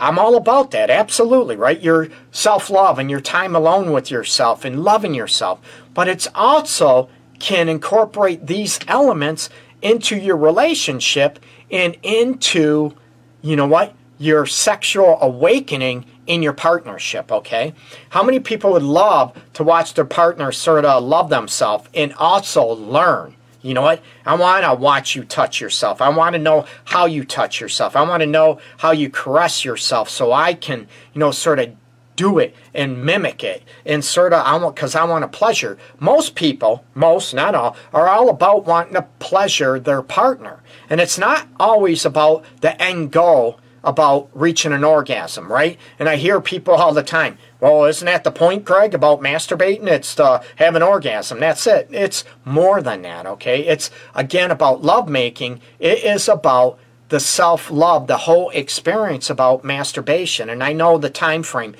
I'm 0.00 0.18
all 0.18 0.36
about 0.36 0.72
that, 0.72 0.90
absolutely, 0.90 1.54
right? 1.56 1.80
Your 1.80 2.08
self 2.32 2.68
love 2.68 2.98
and 2.98 3.08
your 3.10 3.20
time 3.20 3.54
alone 3.54 3.92
with 3.92 4.10
yourself 4.10 4.64
and 4.64 4.82
loving 4.82 5.14
yourself. 5.14 5.60
But 5.94 6.08
it's 6.08 6.26
also 6.34 7.08
can 7.38 7.68
incorporate 7.68 8.46
these 8.46 8.80
elements 8.88 9.48
into 9.80 10.16
your 10.16 10.36
relationship 10.36 11.38
and 11.70 11.96
into, 12.02 12.94
you 13.40 13.54
know 13.54 13.66
what, 13.66 13.94
your 14.18 14.46
sexual 14.46 15.18
awakening 15.20 16.06
in 16.26 16.42
your 16.42 16.52
partnership, 16.52 17.30
okay? 17.30 17.74
How 18.10 18.22
many 18.22 18.40
people 18.40 18.72
would 18.72 18.82
love 18.82 19.36
to 19.54 19.64
watch 19.64 19.94
their 19.94 20.04
partner 20.04 20.52
sort 20.52 20.84
of 20.84 21.02
love 21.02 21.28
themselves 21.28 21.88
and 21.94 22.12
also 22.14 22.66
learn? 22.66 23.36
You 23.62 23.72
know 23.72 23.82
what? 23.82 24.02
I 24.26 24.34
want 24.34 24.64
to 24.64 24.74
watch 24.74 25.16
you 25.16 25.24
touch 25.24 25.60
yourself. 25.60 26.02
I 26.02 26.10
want 26.10 26.34
to 26.34 26.38
know 26.38 26.66
how 26.84 27.06
you 27.06 27.24
touch 27.24 27.60
yourself. 27.60 27.96
I 27.96 28.02
want 28.02 28.20
to 28.20 28.26
know 28.26 28.58
how 28.76 28.90
you 28.90 29.08
caress 29.08 29.64
yourself 29.64 30.10
so 30.10 30.32
I 30.32 30.52
can, 30.52 30.80
you 31.14 31.18
know, 31.18 31.30
sort 31.30 31.58
of 31.58 31.74
do 32.16 32.38
it 32.38 32.54
and 32.72 33.04
mimic 33.04 33.42
it 33.42 33.62
and 33.84 34.04
sort 34.04 34.32
of 34.32 34.44
I 34.46 34.56
want 34.56 34.74
because 34.74 34.94
I 34.94 35.04
want 35.04 35.24
a 35.24 35.28
pleasure. 35.28 35.78
Most 35.98 36.34
people, 36.34 36.84
most 36.94 37.34
not 37.34 37.54
all, 37.54 37.76
are 37.92 38.08
all 38.08 38.28
about 38.28 38.66
wanting 38.66 38.94
to 38.94 39.06
pleasure 39.18 39.80
their 39.80 40.02
partner, 40.02 40.62
and 40.88 41.00
it's 41.00 41.18
not 41.18 41.48
always 41.58 42.04
about 42.04 42.44
the 42.60 42.80
end 42.80 43.12
goal 43.12 43.58
about 43.84 44.30
reaching 44.32 44.72
an 44.72 44.82
orgasm, 44.82 45.52
right? 45.52 45.78
And 45.98 46.08
I 46.08 46.16
hear 46.16 46.40
people 46.40 46.74
all 46.74 46.94
the 46.94 47.02
time, 47.02 47.38
well, 47.60 47.84
isn't 47.84 48.06
that 48.06 48.24
the 48.24 48.32
point, 48.32 48.64
Greg, 48.64 48.94
about 48.94 49.20
masturbating? 49.20 49.86
It's 49.86 50.14
to 50.16 50.42
have 50.56 50.74
an 50.74 50.82
orgasm. 50.82 51.38
That's 51.38 51.66
it. 51.66 51.88
It's 51.92 52.24
more 52.44 52.82
than 52.82 53.02
that, 53.02 53.26
okay? 53.26 53.66
It's, 53.66 53.90
again, 54.14 54.50
about 54.50 54.82
lovemaking. 54.82 55.60
It 55.78 56.02
is 56.02 56.28
about 56.28 56.78
the 57.10 57.20
self 57.20 57.70
love, 57.70 58.06
the 58.06 58.18
whole 58.18 58.50
experience 58.50 59.30
about 59.30 59.64
masturbation. 59.64 60.48
And 60.48 60.64
I 60.64 60.72
know 60.72 60.98
the 60.98 61.10
time 61.10 61.42
frame, 61.42 61.76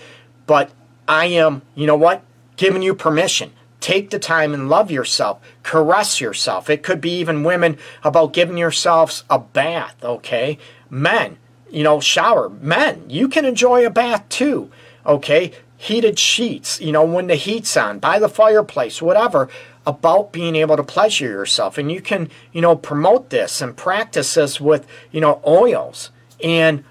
but 0.47 0.71
I 1.09 1.27
am, 1.27 1.63
you 1.75 1.87
know 1.87 1.97
what, 1.97 2.23
giving 2.57 2.83
you 2.83 2.95
permission. 2.95 3.53
Take 3.81 4.11
the 4.11 4.19
time 4.19 4.55
and 4.55 4.71
love 4.71 4.91
yourself. 4.91 5.41
Caress 5.63 6.21
yourself. 6.21 6.71
It 6.71 6.83
could 6.83 7.01
be 7.01 7.19
even 7.19 7.45
women 7.45 7.77
about 8.03 8.33
giving 8.33 8.57
yourselves 8.57 9.25
a 9.29 9.39
bath, 9.39 9.97
okay? 10.03 10.59
Men, 10.89 11.37
you 11.75 11.83
know, 11.83 12.01
shower. 12.01 12.49
Men, 12.49 13.05
you 13.09 13.29
can 13.29 13.45
enjoy 13.45 13.85
a 13.85 13.91
bath 13.91 14.29
too, 14.29 14.71
okay? 15.05 15.53
Heated 15.77 16.19
sheets, 16.19 16.81
you 16.81 16.93
know, 16.93 17.05
when 17.05 17.27
the 17.27 17.35
heat's 17.35 17.77
on, 17.77 17.99
by 17.99 18.19
the 18.19 18.29
fireplace, 18.29 19.03
whatever, 19.03 19.49
about 19.87 20.33
being 20.33 20.57
able 20.57 20.77
to 20.77 20.85
pleasure 20.85 21.27
yourself. 21.27 21.77
And 21.77 21.91
you 21.91 22.01
can, 22.01 22.31
you 22.53 22.61
know, 22.61 22.77
promote 22.77 23.31
this 23.31 23.61
and 23.61 23.77
practice 23.77 24.35
this 24.35 24.61
with, 24.61 24.87
you 25.11 25.21
know, 25.21 25.43
oils 25.47 26.11
and 26.43 26.85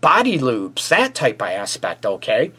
body 0.00 0.38
lubes, 0.38 0.88
that 0.88 1.14
type 1.14 1.40
of 1.40 1.48
aspect, 1.48 2.04
okay? 2.04 2.52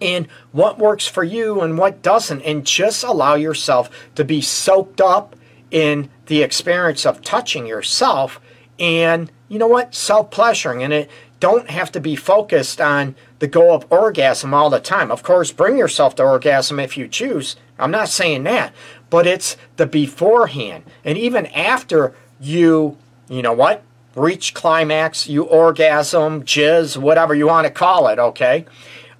And 0.00 0.26
what 0.52 0.78
works 0.78 1.06
for 1.06 1.24
you 1.24 1.60
and 1.60 1.76
what 1.76 2.02
doesn't, 2.02 2.42
and 2.42 2.64
just 2.64 3.04
allow 3.04 3.34
yourself 3.34 3.90
to 4.14 4.24
be 4.24 4.40
soaked 4.40 5.00
up 5.00 5.36
in 5.70 6.08
the 6.26 6.42
experience 6.42 7.04
of 7.04 7.20
touching 7.20 7.66
yourself 7.66 8.40
and 8.78 9.30
you 9.48 9.58
know 9.58 9.68
what? 9.68 9.94
Self 9.94 10.30
pleasuring. 10.30 10.82
And 10.82 10.92
it 10.92 11.10
don't 11.40 11.68
have 11.70 11.92
to 11.92 12.00
be 12.00 12.16
focused 12.16 12.80
on 12.80 13.14
the 13.38 13.46
goal 13.46 13.74
of 13.74 13.86
orgasm 13.90 14.54
all 14.54 14.70
the 14.70 14.80
time. 14.80 15.10
Of 15.10 15.22
course, 15.22 15.52
bring 15.52 15.76
yourself 15.76 16.14
to 16.16 16.24
orgasm 16.24 16.80
if 16.80 16.96
you 16.96 17.08
choose. 17.08 17.56
I'm 17.78 17.90
not 17.90 18.08
saying 18.08 18.44
that. 18.44 18.72
But 19.10 19.26
it's 19.26 19.56
the 19.76 19.86
beforehand. 19.86 20.84
And 21.04 21.18
even 21.18 21.46
after 21.46 22.14
you, 22.40 22.96
you 23.28 23.42
know 23.42 23.52
what? 23.52 23.82
Reach 24.14 24.54
climax, 24.54 25.28
you 25.28 25.44
orgasm, 25.44 26.44
jizz, 26.44 26.96
whatever 26.96 27.34
you 27.34 27.46
want 27.46 27.66
to 27.66 27.72
call 27.72 28.08
it, 28.08 28.18
okay? 28.18 28.64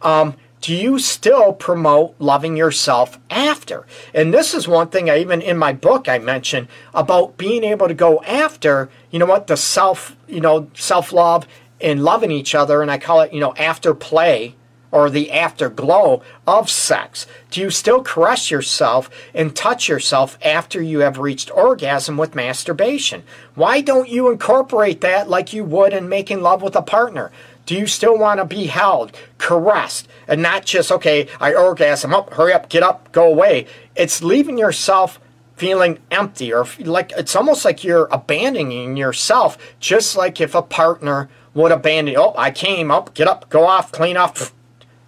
Um, 0.02 0.36
do 0.64 0.74
you 0.74 0.98
still 0.98 1.52
promote 1.52 2.14
loving 2.18 2.56
yourself 2.56 3.18
after? 3.28 3.84
And 4.14 4.32
this 4.32 4.54
is 4.54 4.66
one 4.66 4.88
thing 4.88 5.10
I 5.10 5.18
even 5.18 5.42
in 5.42 5.58
my 5.58 5.74
book 5.74 6.08
I 6.08 6.18
mentioned 6.18 6.68
about 6.94 7.36
being 7.36 7.62
able 7.64 7.86
to 7.86 7.92
go 7.92 8.22
after, 8.22 8.88
you 9.10 9.18
know 9.18 9.26
what, 9.26 9.46
the 9.46 9.58
self, 9.58 10.16
you 10.26 10.40
know, 10.40 10.70
self-love 10.72 11.46
and 11.82 12.02
loving 12.02 12.30
each 12.30 12.54
other 12.54 12.80
and 12.80 12.90
I 12.90 12.96
call 12.96 13.20
it, 13.20 13.34
you 13.34 13.40
know, 13.40 13.52
after 13.56 13.92
play 13.92 14.54
or 14.90 15.10
the 15.10 15.32
afterglow 15.32 16.22
of 16.46 16.70
sex? 16.70 17.26
Do 17.50 17.60
you 17.60 17.68
still 17.68 18.02
caress 18.02 18.50
yourself 18.50 19.10
and 19.34 19.54
touch 19.54 19.86
yourself 19.86 20.38
after 20.40 20.80
you 20.80 21.00
have 21.00 21.18
reached 21.18 21.50
orgasm 21.50 22.16
with 22.16 22.34
masturbation? 22.34 23.24
Why 23.54 23.82
don't 23.82 24.08
you 24.08 24.30
incorporate 24.30 25.02
that 25.02 25.28
like 25.28 25.52
you 25.52 25.62
would 25.62 25.92
in 25.92 26.08
making 26.08 26.40
love 26.40 26.62
with 26.62 26.74
a 26.74 26.80
partner? 26.80 27.32
Do 27.66 27.74
you 27.74 27.86
still 27.86 28.18
want 28.18 28.40
to 28.40 28.44
be 28.44 28.66
held, 28.66 29.16
caressed, 29.38 30.08
and 30.28 30.42
not 30.42 30.66
just, 30.66 30.92
okay, 30.92 31.28
I 31.40 31.54
orgasm, 31.54 32.12
up, 32.12 32.34
hurry 32.34 32.52
up, 32.52 32.68
get 32.68 32.82
up, 32.82 33.10
go 33.12 33.26
away? 33.26 33.66
It's 33.96 34.22
leaving 34.22 34.58
yourself 34.58 35.18
feeling 35.56 35.98
empty 36.10 36.52
or 36.52 36.66
like 36.80 37.12
it's 37.16 37.36
almost 37.36 37.64
like 37.64 37.84
you're 37.84 38.08
abandoning 38.10 38.96
yourself, 38.96 39.56
just 39.78 40.16
like 40.16 40.40
if 40.40 40.54
a 40.54 40.62
partner 40.62 41.28
would 41.54 41.72
abandon, 41.72 42.16
oh, 42.16 42.34
I 42.36 42.50
came 42.50 42.90
up, 42.90 43.14
get 43.14 43.28
up, 43.28 43.48
go 43.48 43.64
off, 43.64 43.92
clean 43.92 44.16
off, 44.16 44.52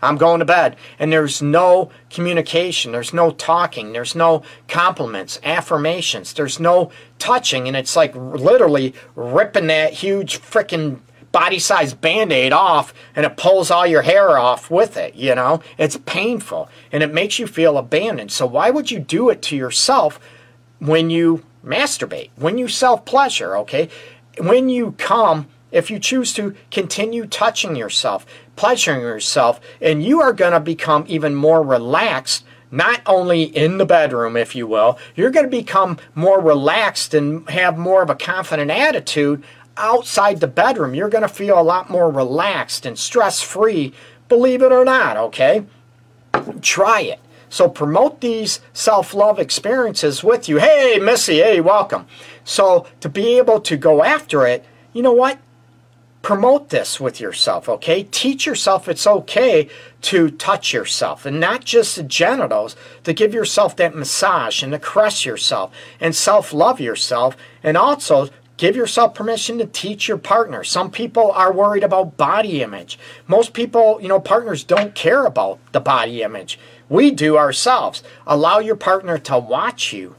I'm 0.00 0.16
going 0.16 0.38
to 0.38 0.44
bed. 0.44 0.76
And 0.98 1.12
there's 1.12 1.42
no 1.42 1.90
communication, 2.10 2.92
there's 2.92 3.12
no 3.12 3.32
talking, 3.32 3.92
there's 3.92 4.14
no 4.14 4.42
compliments, 4.68 5.40
affirmations, 5.42 6.32
there's 6.32 6.60
no 6.60 6.92
touching. 7.18 7.66
And 7.66 7.76
it's 7.76 7.96
like 7.96 8.14
literally 8.14 8.94
ripping 9.16 9.66
that 9.66 9.94
huge 9.94 10.40
freaking 10.40 11.00
body 11.36 11.58
size 11.58 11.92
band 11.92 12.32
aid 12.32 12.50
off 12.50 12.94
and 13.14 13.26
it 13.26 13.36
pulls 13.36 13.70
all 13.70 13.86
your 13.86 14.00
hair 14.00 14.38
off 14.38 14.70
with 14.70 14.96
it, 14.96 15.14
you 15.14 15.34
know? 15.34 15.60
It's 15.76 15.98
painful 16.06 16.70
and 16.90 17.02
it 17.02 17.12
makes 17.12 17.38
you 17.38 17.46
feel 17.46 17.76
abandoned. 17.76 18.32
So, 18.32 18.46
why 18.46 18.70
would 18.70 18.90
you 18.90 18.98
do 18.98 19.28
it 19.28 19.42
to 19.42 19.56
yourself 19.56 20.18
when 20.78 21.10
you 21.10 21.44
masturbate, 21.62 22.30
when 22.36 22.56
you 22.56 22.68
self 22.68 23.04
pleasure, 23.04 23.54
okay? 23.58 23.90
When 24.38 24.70
you 24.70 24.92
come, 24.92 25.48
if 25.70 25.90
you 25.90 25.98
choose 25.98 26.32
to 26.34 26.54
continue 26.70 27.26
touching 27.26 27.76
yourself, 27.76 28.24
pleasuring 28.56 29.02
yourself, 29.02 29.60
and 29.82 30.02
you 30.02 30.22
are 30.22 30.32
going 30.32 30.54
to 30.54 30.60
become 30.60 31.04
even 31.06 31.34
more 31.34 31.62
relaxed 31.62 32.46
not 32.70 33.00
only 33.06 33.42
in 33.42 33.78
the 33.78 33.86
bedroom, 33.86 34.36
if 34.36 34.56
you 34.56 34.66
will, 34.66 34.98
you're 35.14 35.30
going 35.30 35.46
to 35.46 35.50
become 35.50 35.98
more 36.14 36.40
relaxed 36.40 37.14
and 37.14 37.48
have 37.50 37.78
more 37.78 38.02
of 38.02 38.10
a 38.10 38.14
confident 38.14 38.70
attitude 38.70 39.44
outside 39.76 40.40
the 40.40 40.46
bedroom. 40.46 40.94
You're 40.94 41.08
going 41.08 41.22
to 41.22 41.28
feel 41.28 41.60
a 41.60 41.62
lot 41.62 41.90
more 41.90 42.10
relaxed 42.10 42.86
and 42.86 42.98
stress 42.98 43.42
free, 43.42 43.92
believe 44.28 44.62
it 44.62 44.72
or 44.72 44.84
not, 44.84 45.16
okay? 45.16 45.64
Try 46.60 47.00
it. 47.02 47.20
So 47.48 47.68
promote 47.68 48.20
these 48.20 48.60
self 48.72 49.14
love 49.14 49.38
experiences 49.38 50.24
with 50.24 50.48
you. 50.48 50.58
Hey, 50.58 50.98
Missy, 51.00 51.36
hey, 51.36 51.60
welcome. 51.60 52.06
So 52.44 52.86
to 53.00 53.08
be 53.08 53.38
able 53.38 53.60
to 53.60 53.76
go 53.76 54.02
after 54.02 54.46
it, 54.46 54.64
you 54.92 55.02
know 55.02 55.12
what? 55.12 55.38
promote 56.26 56.70
this 56.70 56.98
with 56.98 57.20
yourself, 57.20 57.68
okay? 57.68 58.02
Teach 58.02 58.46
yourself 58.46 58.88
it's 58.88 59.06
okay 59.06 59.68
to 60.02 60.28
touch 60.28 60.72
yourself 60.72 61.24
and 61.24 61.38
not 61.38 61.64
just 61.64 61.94
the 61.94 62.02
genitals, 62.02 62.74
to 63.04 63.12
give 63.12 63.32
yourself 63.32 63.76
that 63.76 63.94
massage 63.94 64.60
and 64.60 64.72
to 64.72 64.78
caress 64.80 65.24
yourself 65.24 65.72
and 66.00 66.16
self 66.16 66.52
love 66.52 66.80
yourself 66.80 67.36
and 67.62 67.76
also 67.76 68.28
give 68.56 68.76
yourself 68.76 69.14
permission 69.14 69.58
to 69.58 69.66
teach 69.66 70.08
your 70.08 70.18
partner. 70.18 70.64
Some 70.64 70.90
people 70.90 71.30
are 71.32 71.52
worried 71.52 71.84
about 71.84 72.16
body 72.16 72.62
image. 72.62 72.98
Most 73.26 73.52
people, 73.52 73.98
you 74.00 74.08
know, 74.08 74.20
partners 74.20 74.64
don't 74.64 74.94
care 74.94 75.24
about 75.24 75.58
the 75.72 75.80
body 75.80 76.22
image. 76.22 76.58
We 76.88 77.10
do 77.10 77.36
ourselves. 77.36 78.02
Allow 78.26 78.60
your 78.60 78.76
partner 78.76 79.18
to 79.18 79.38
watch 79.38 79.92
you, 79.92 80.16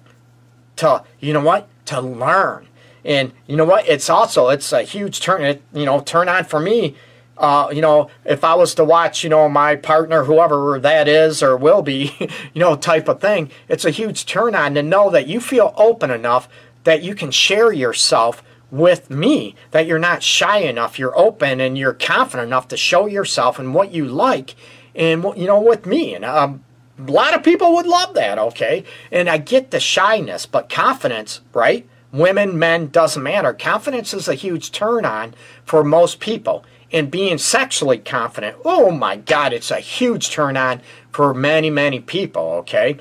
to, 0.77 1.03
you 1.19 1.33
know 1.33 1.43
what, 1.43 1.67
to 1.85 2.01
learn 2.01 2.67
and 3.07 3.31
you 3.47 3.55
know 3.55 3.65
what? 3.65 3.87
It's 3.87 4.09
also 4.09 4.49
it's 4.49 4.73
a 4.73 4.83
huge 4.83 5.21
turn. 5.21 5.59
You 5.73 5.85
know, 5.85 6.01
turn 6.01 6.27
on 6.27 6.43
for 6.43 6.59
me. 6.59 6.95
Uh, 7.37 7.69
you 7.71 7.81
know, 7.81 8.09
if 8.25 8.43
I 8.43 8.55
was 8.55 8.75
to 8.75 8.83
watch, 8.83 9.23
you 9.23 9.29
know, 9.29 9.47
my 9.47 9.75
partner, 9.75 10.23
whoever 10.23 10.79
that 10.79 11.07
is 11.07 11.43
or 11.43 11.55
will 11.55 11.83
be, 11.83 12.15
you 12.53 12.59
know, 12.59 12.75
type 12.75 13.07
of 13.07 13.21
thing, 13.21 13.51
it's 13.69 13.85
a 13.85 13.91
huge 13.91 14.25
turn 14.25 14.55
on 14.55 14.73
to 14.73 14.83
know 14.83 15.09
that 15.11 15.27
you 15.27 15.39
feel 15.39 15.73
open 15.77 16.11
enough 16.11 16.49
that 16.87 17.03
you 17.03 17.13
can 17.13 17.31
share 17.31 17.73
yourself 17.73 18.41
with 18.71 19.09
me, 19.09 19.55
that 19.71 19.85
you're 19.85 19.99
not 19.99 20.23
shy 20.23 20.59
enough, 20.59 20.97
you're 20.97 21.17
open 21.19 21.59
and 21.59 21.77
you're 21.77 21.93
confident 21.93 22.47
enough 22.47 22.69
to 22.69 22.77
show 22.77 23.07
yourself 23.07 23.59
and 23.59 23.73
what 23.73 23.91
you 23.91 24.05
like, 24.05 24.55
and 24.95 25.21
you 25.35 25.47
know, 25.47 25.59
with 25.59 25.85
me. 25.85 26.15
And 26.15 26.23
um, 26.23 26.63
a 26.97 27.11
lot 27.11 27.33
of 27.33 27.43
people 27.43 27.73
would 27.73 27.85
love 27.85 28.13
that, 28.13 28.39
okay? 28.39 28.85
And 29.11 29.29
I 29.29 29.37
get 29.37 29.71
the 29.71 29.81
shyness, 29.81 30.45
but 30.45 30.69
confidence, 30.69 31.41
right? 31.53 31.85
women, 32.13 32.57
men, 32.57 32.87
doesn't 32.87 33.21
matter. 33.21 33.53
Confidence 33.53 34.13
is 34.13 34.29
a 34.29 34.33
huge 34.33 34.71
turn 34.71 35.03
on 35.03 35.33
for 35.65 35.83
most 35.83 36.21
people. 36.21 36.63
And 36.89 37.11
being 37.11 37.37
sexually 37.37 37.97
confident, 37.97 38.55
oh 38.63 38.91
my 38.91 39.17
God, 39.17 39.51
it's 39.51 39.71
a 39.71 39.81
huge 39.81 40.29
turn 40.29 40.55
on 40.55 40.81
for 41.11 41.33
many, 41.33 41.69
many 41.69 41.99
people, 41.99 42.43
okay? 42.59 42.97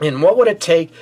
And 0.00 0.22
what 0.22 0.36
would 0.36 0.48
it 0.48 0.60
take, 0.60 0.92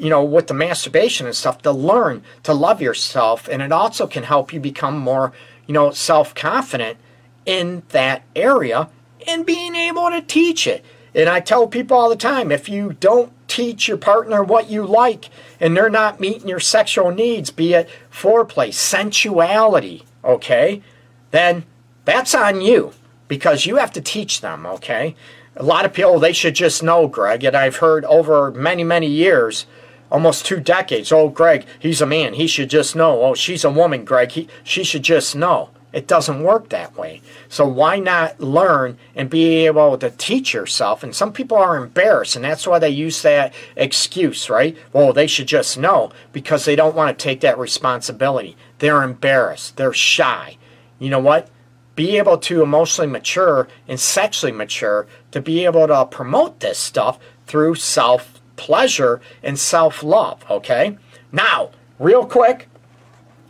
you 0.00 0.10
know, 0.10 0.24
with 0.24 0.46
the 0.46 0.54
masturbation 0.54 1.26
and 1.26 1.34
stuff 1.34 1.62
to 1.62 1.72
learn 1.72 2.22
to 2.44 2.54
love 2.54 2.80
yourself? 2.80 3.48
And 3.48 3.62
it 3.62 3.72
also 3.72 4.06
can 4.06 4.24
help 4.24 4.52
you 4.52 4.60
become 4.60 4.98
more, 4.98 5.32
you 5.66 5.74
know, 5.74 5.90
self 5.90 6.34
confident 6.34 6.98
in 7.46 7.82
that 7.90 8.22
area 8.36 8.88
and 9.26 9.46
being 9.46 9.74
able 9.74 10.10
to 10.10 10.20
teach 10.20 10.66
it. 10.66 10.84
And 11.14 11.28
I 11.28 11.40
tell 11.40 11.66
people 11.66 11.96
all 11.96 12.08
the 12.08 12.16
time 12.16 12.52
if 12.52 12.68
you 12.68 12.92
don't 12.92 13.32
teach 13.48 13.88
your 13.88 13.96
partner 13.96 14.44
what 14.44 14.70
you 14.70 14.86
like 14.86 15.30
and 15.58 15.76
they're 15.76 15.90
not 15.90 16.20
meeting 16.20 16.48
your 16.48 16.60
sexual 16.60 17.10
needs, 17.10 17.50
be 17.50 17.74
it 17.74 17.88
foreplay, 18.12 18.72
sensuality, 18.72 20.04
okay, 20.22 20.82
then 21.30 21.64
that's 22.04 22.34
on 22.34 22.60
you 22.60 22.92
because 23.26 23.66
you 23.66 23.76
have 23.76 23.92
to 23.92 24.00
teach 24.00 24.40
them, 24.40 24.66
okay? 24.66 25.14
A 25.56 25.62
lot 25.62 25.84
of 25.84 25.92
people, 25.92 26.18
they 26.18 26.32
should 26.32 26.54
just 26.54 26.82
know, 26.82 27.08
Greg, 27.08 27.42
and 27.44 27.56
I've 27.56 27.76
heard 27.76 28.04
over 28.04 28.50
many, 28.50 28.84
many 28.84 29.08
years, 29.08 29.66
almost 30.10 30.46
two 30.46 30.60
decades, 30.60 31.12
oh, 31.12 31.28
Greg, 31.28 31.66
he's 31.78 32.00
a 32.00 32.06
man, 32.06 32.34
he 32.34 32.46
should 32.46 32.70
just 32.70 32.96
know. 32.96 33.22
Oh, 33.22 33.34
she's 33.34 33.64
a 33.64 33.70
woman, 33.70 34.04
Greg, 34.04 34.32
he, 34.32 34.48
she 34.64 34.84
should 34.84 35.02
just 35.02 35.36
know. 35.36 35.70
It 35.90 36.06
doesn't 36.06 36.42
work 36.42 36.68
that 36.68 36.96
way. 36.96 37.22
So 37.48 37.66
why 37.66 37.98
not 37.98 38.38
learn 38.40 38.98
and 39.14 39.30
be 39.30 39.64
able 39.64 39.96
to 39.96 40.10
teach 40.10 40.52
yourself? 40.52 41.02
And 41.02 41.14
some 41.14 41.32
people 41.32 41.56
are 41.56 41.76
embarrassed, 41.76 42.36
and 42.36 42.44
that's 42.44 42.66
why 42.66 42.78
they 42.78 42.90
use 42.90 43.22
that 43.22 43.54
excuse, 43.74 44.50
right? 44.50 44.76
Well, 44.92 45.14
they 45.14 45.26
should 45.26 45.46
just 45.46 45.78
know 45.78 46.10
because 46.32 46.64
they 46.64 46.76
don't 46.76 46.94
want 46.94 47.16
to 47.18 47.22
take 47.22 47.40
that 47.40 47.58
responsibility. 47.58 48.56
They're 48.80 49.02
embarrassed, 49.02 49.76
they're 49.76 49.94
shy. 49.94 50.58
You 50.98 51.08
know 51.08 51.20
what? 51.20 51.48
Be 51.94 52.18
able 52.18 52.38
to 52.38 52.62
emotionally 52.62 53.10
mature 53.10 53.66
and 53.88 53.98
sexually 53.98 54.52
mature 54.52 55.06
to 55.30 55.40
be 55.40 55.64
able 55.64 55.86
to 55.88 56.04
promote 56.06 56.60
this 56.60 56.78
stuff 56.78 57.18
through 57.46 57.76
self 57.76 58.37
pleasure 58.58 59.22
and 59.42 59.58
self 59.58 60.02
love, 60.02 60.44
okay? 60.50 60.98
Now, 61.32 61.70
real 61.98 62.26
quick, 62.26 62.68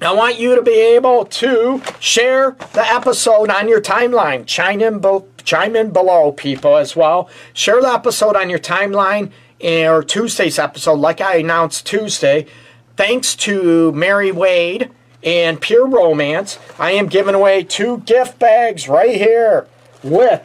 I 0.01 0.13
want 0.13 0.39
you 0.39 0.55
to 0.55 0.63
be 0.63 0.79
able 0.95 1.25
to 1.25 1.83
share 1.99 2.53
the 2.73 2.87
episode 2.87 3.51
on 3.51 3.69
your 3.69 3.81
timeline. 3.81 4.47
Chime 4.47 4.81
in, 4.81 5.03
chime 5.43 5.75
in 5.75 5.91
below, 5.91 6.31
people, 6.31 6.77
as 6.77 6.95
well. 6.95 7.29
Share 7.53 7.81
the 7.81 7.93
episode 7.93 8.37
on 8.37 8.49
your 8.49 8.61
timeline 8.61 9.33
eh, 9.61 9.89
or 9.89 10.05
Tuesday's 10.05 10.59
episode, 10.59 11.01
like 11.01 11.21
I 11.21 11.39
announced 11.39 11.85
Tuesday. 11.87 12.47
Thanks 12.97 13.35
to 13.37 13.91
Mary 13.93 14.31
Wade 14.31 14.91
and 15.23 15.61
Pure 15.61 15.89
Romance, 15.89 16.59
I 16.79 16.93
am 16.93 17.07
giving 17.07 17.35
away 17.35 17.65
two 17.65 17.99
gift 17.99 18.39
bags 18.39 18.89
right 18.89 19.17
here 19.17 19.67
with, 20.03 20.43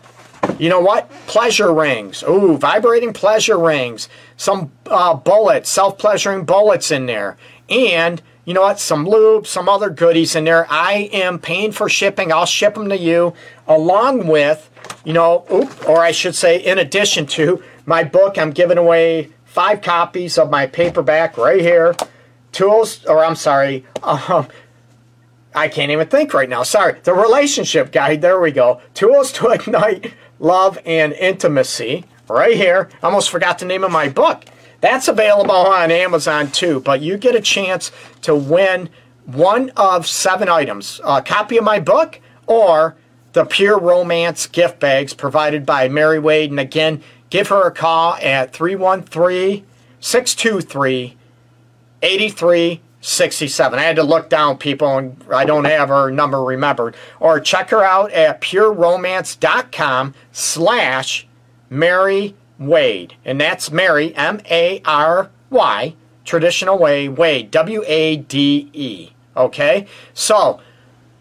you 0.64 0.70
know 0.70 0.80
what? 0.80 1.10
Pleasure 1.28 1.74
rings. 1.74 2.24
Ooh, 2.24 2.56
vibrating 2.56 3.12
pleasure 3.12 3.60
rings. 3.60 4.08
Some 4.38 4.72
uh, 4.86 5.14
bullets, 5.14 5.70
self 5.70 5.98
pleasuring 5.98 6.46
bullets 6.46 6.90
in 6.90 7.06
there. 7.06 7.36
And 7.68 8.22
you 8.46 8.54
know 8.54 8.62
what, 8.62 8.80
some 8.80 9.06
lube, 9.06 9.46
some 9.46 9.68
other 9.68 9.90
goodies 9.90 10.38
in 10.38 10.46
there. 10.46 10.66
I 10.70 11.10
am 11.12 11.38
paying 11.38 11.74
for 11.74 11.90
shipping. 11.90 12.32
I'll 12.32 12.46
ship 12.46 12.76
them 12.76 12.88
to 12.88 12.98
you 12.98 13.34
along 13.68 14.28
with, 14.28 14.70
you 15.04 15.12
know, 15.12 15.46
oop, 15.52 15.90
or 15.90 16.00
I 16.00 16.12
should 16.12 16.34
say, 16.34 16.64
in 16.64 16.80
addition 16.80 17.26
to 17.26 17.62
my 17.86 18.06
book. 18.06 18.38
I'm 18.38 18.52
giving 18.52 18.78
away 18.78 19.34
five 19.44 19.82
copies 19.82 20.38
of 20.38 20.50
my 20.50 20.66
paperback 20.66 21.38
right 21.38 21.60
here. 21.60 21.94
Tools, 22.54 23.04
or 23.04 23.26
I'm 23.26 23.36
sorry, 23.36 23.86
um, 24.02 24.48
I 25.54 25.68
can't 25.68 25.92
even 25.92 26.08
think 26.08 26.34
right 26.34 26.48
now. 26.48 26.64
Sorry. 26.64 27.00
The 27.04 27.14
relationship 27.14 27.92
guide. 27.92 28.22
There 28.22 28.40
we 28.40 28.52
go. 28.52 28.80
Tools 28.94 29.34
to 29.34 29.50
ignite 29.52 30.14
love 30.40 30.78
and 30.86 31.14
intimacy. 31.14 32.06
Right 32.30 32.56
here. 32.56 32.90
Almost 33.04 33.30
forgot 33.30 33.60
the 33.60 33.66
name 33.66 33.84
of 33.84 33.92
my 33.92 34.10
book. 34.10 34.46
That's 34.82 35.08
available 35.08 35.56
on 35.56 35.92
Amazon 35.92 36.52
too, 36.52 36.80
but 36.80 37.02
you 37.02 37.18
get 37.18 37.36
a 37.36 37.42
chance 37.42 37.92
to 38.22 38.36
win 38.36 38.90
one 39.26 39.70
of 39.78 40.08
seven 40.08 40.50
items 40.50 41.00
a 41.06 41.22
copy 41.22 41.58
of 41.58 41.64
my 41.64 41.80
book 41.80 42.20
or 42.48 42.96
the 43.34 43.46
Pure 43.46 43.80
Romance 43.80 44.48
gift 44.48 44.80
bags 44.80 45.14
provided 45.14 45.66
by 45.66 45.90
Mary 45.90 46.20
Wade. 46.20 46.50
And 46.50 46.60
again, 46.60 47.04
give 47.30 47.48
her 47.48 47.66
a 47.66 47.72
call 47.72 48.16
at 48.16 48.54
313 48.54 49.66
623 50.00 51.18
8367. 53.04 53.80
I 53.80 53.82
had 53.82 53.98
to 53.98 54.04
look 54.04 54.30
down, 54.30 54.58
people, 54.58 54.98
and 54.98 55.22
I 55.30 55.44
don't 55.44 55.66
have 55.66 55.90
her 55.90 56.10
number 56.10 56.42
remembered. 56.42 56.96
Or 57.20 57.42
check 57.42 57.70
her 57.72 57.84
out 57.84 58.14
at 58.14 58.40
pureromance.com 58.40 60.14
slash 60.32 61.28
Mary 61.70 62.34
Wade. 62.58 63.16
And 63.26 63.42
that's 63.42 63.72
Mary, 63.72 64.16
M 64.16 64.40
A 64.50 64.82
R 64.86 65.30
Y, 65.50 65.96
traditional 66.24 66.78
way, 66.78 67.10
Wade, 67.10 67.52
W 67.52 67.84
A 67.86 68.16
D 68.16 68.70
E. 68.72 69.10
Okay? 69.36 69.86
So, 70.14 70.62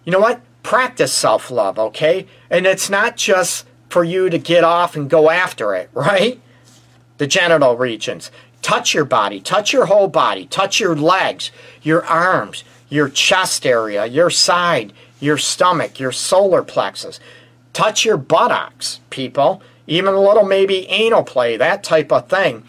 you 0.04 0.12
know 0.12 0.20
what? 0.20 0.40
Practice 0.62 1.12
self 1.12 1.50
love, 1.50 1.80
okay? 1.80 2.28
And 2.48 2.64
it's 2.64 2.88
not 2.88 3.16
just 3.16 3.66
for 3.88 4.04
you 4.04 4.30
to 4.30 4.38
get 4.38 4.62
off 4.62 4.94
and 4.94 5.10
go 5.10 5.30
after 5.30 5.74
it, 5.74 5.90
right? 5.94 6.40
The 7.18 7.26
genital 7.26 7.76
regions. 7.76 8.30
Touch 8.62 8.94
your 8.94 9.04
body, 9.04 9.40
touch 9.40 9.72
your 9.72 9.86
whole 9.86 10.08
body, 10.08 10.46
touch 10.46 10.80
your 10.80 10.96
legs, 10.96 11.50
your 11.82 12.04
arms, 12.06 12.64
your 12.88 13.08
chest 13.08 13.66
area, 13.66 14.06
your 14.06 14.30
side, 14.30 14.92
your 15.20 15.36
stomach, 15.36 16.00
your 16.00 16.12
solar 16.12 16.62
plexus 16.62 17.20
touch 17.72 18.04
your 18.04 18.16
buttocks, 18.16 19.00
people. 19.10 19.62
Even 19.86 20.14
a 20.14 20.20
little 20.20 20.44
maybe 20.44 20.86
anal 20.88 21.24
play, 21.24 21.56
that 21.56 21.82
type 21.82 22.12
of 22.12 22.28
thing. 22.28 22.64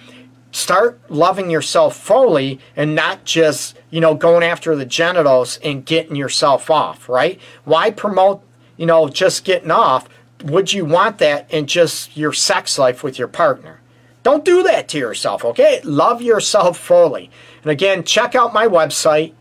Start 0.52 1.00
loving 1.10 1.50
yourself 1.50 1.96
fully 1.96 2.60
and 2.76 2.96
not 2.96 3.24
just, 3.26 3.78
you 3.90 4.02
know, 4.02 4.14
going 4.14 4.44
after 4.44 4.76
the 4.76 4.86
genitals 4.86 5.58
and 5.64 5.86
getting 5.86 6.16
yourself 6.16 6.70
off, 6.70 7.08
right? 7.08 7.40
Why 7.66 7.92
promote, 7.92 8.44
you 8.78 8.86
know, 8.86 9.10
just 9.10 9.46
getting 9.46 9.72
off? 9.72 10.08
Would 10.44 10.74
you 10.74 10.86
want 10.86 11.20
that 11.20 11.52
in 11.52 11.68
just 11.68 12.16
your 12.18 12.34
sex 12.34 12.78
life 12.78 13.04
with 13.04 13.18
your 13.18 13.28
partner? 13.28 13.80
Don't 14.24 14.46
do 14.46 14.64
that 14.64 14.88
to 14.90 14.98
yourself, 14.98 15.46
okay? 15.46 15.80
Love 15.84 16.22
yourself 16.22 16.78
fully. 16.78 17.30
And 17.62 17.72
again, 17.72 18.04
check 18.04 18.36
out 18.36 18.54
my 18.54 18.68
website, 18.68 19.34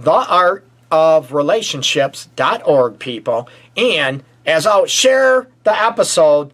theartofrelationships.org, 0.00 2.98
people. 2.98 3.48
And 3.76 4.24
as 4.46 4.66
I'll 4.66 4.86
share 4.86 5.48
the 5.64 5.82
episode 5.82 6.52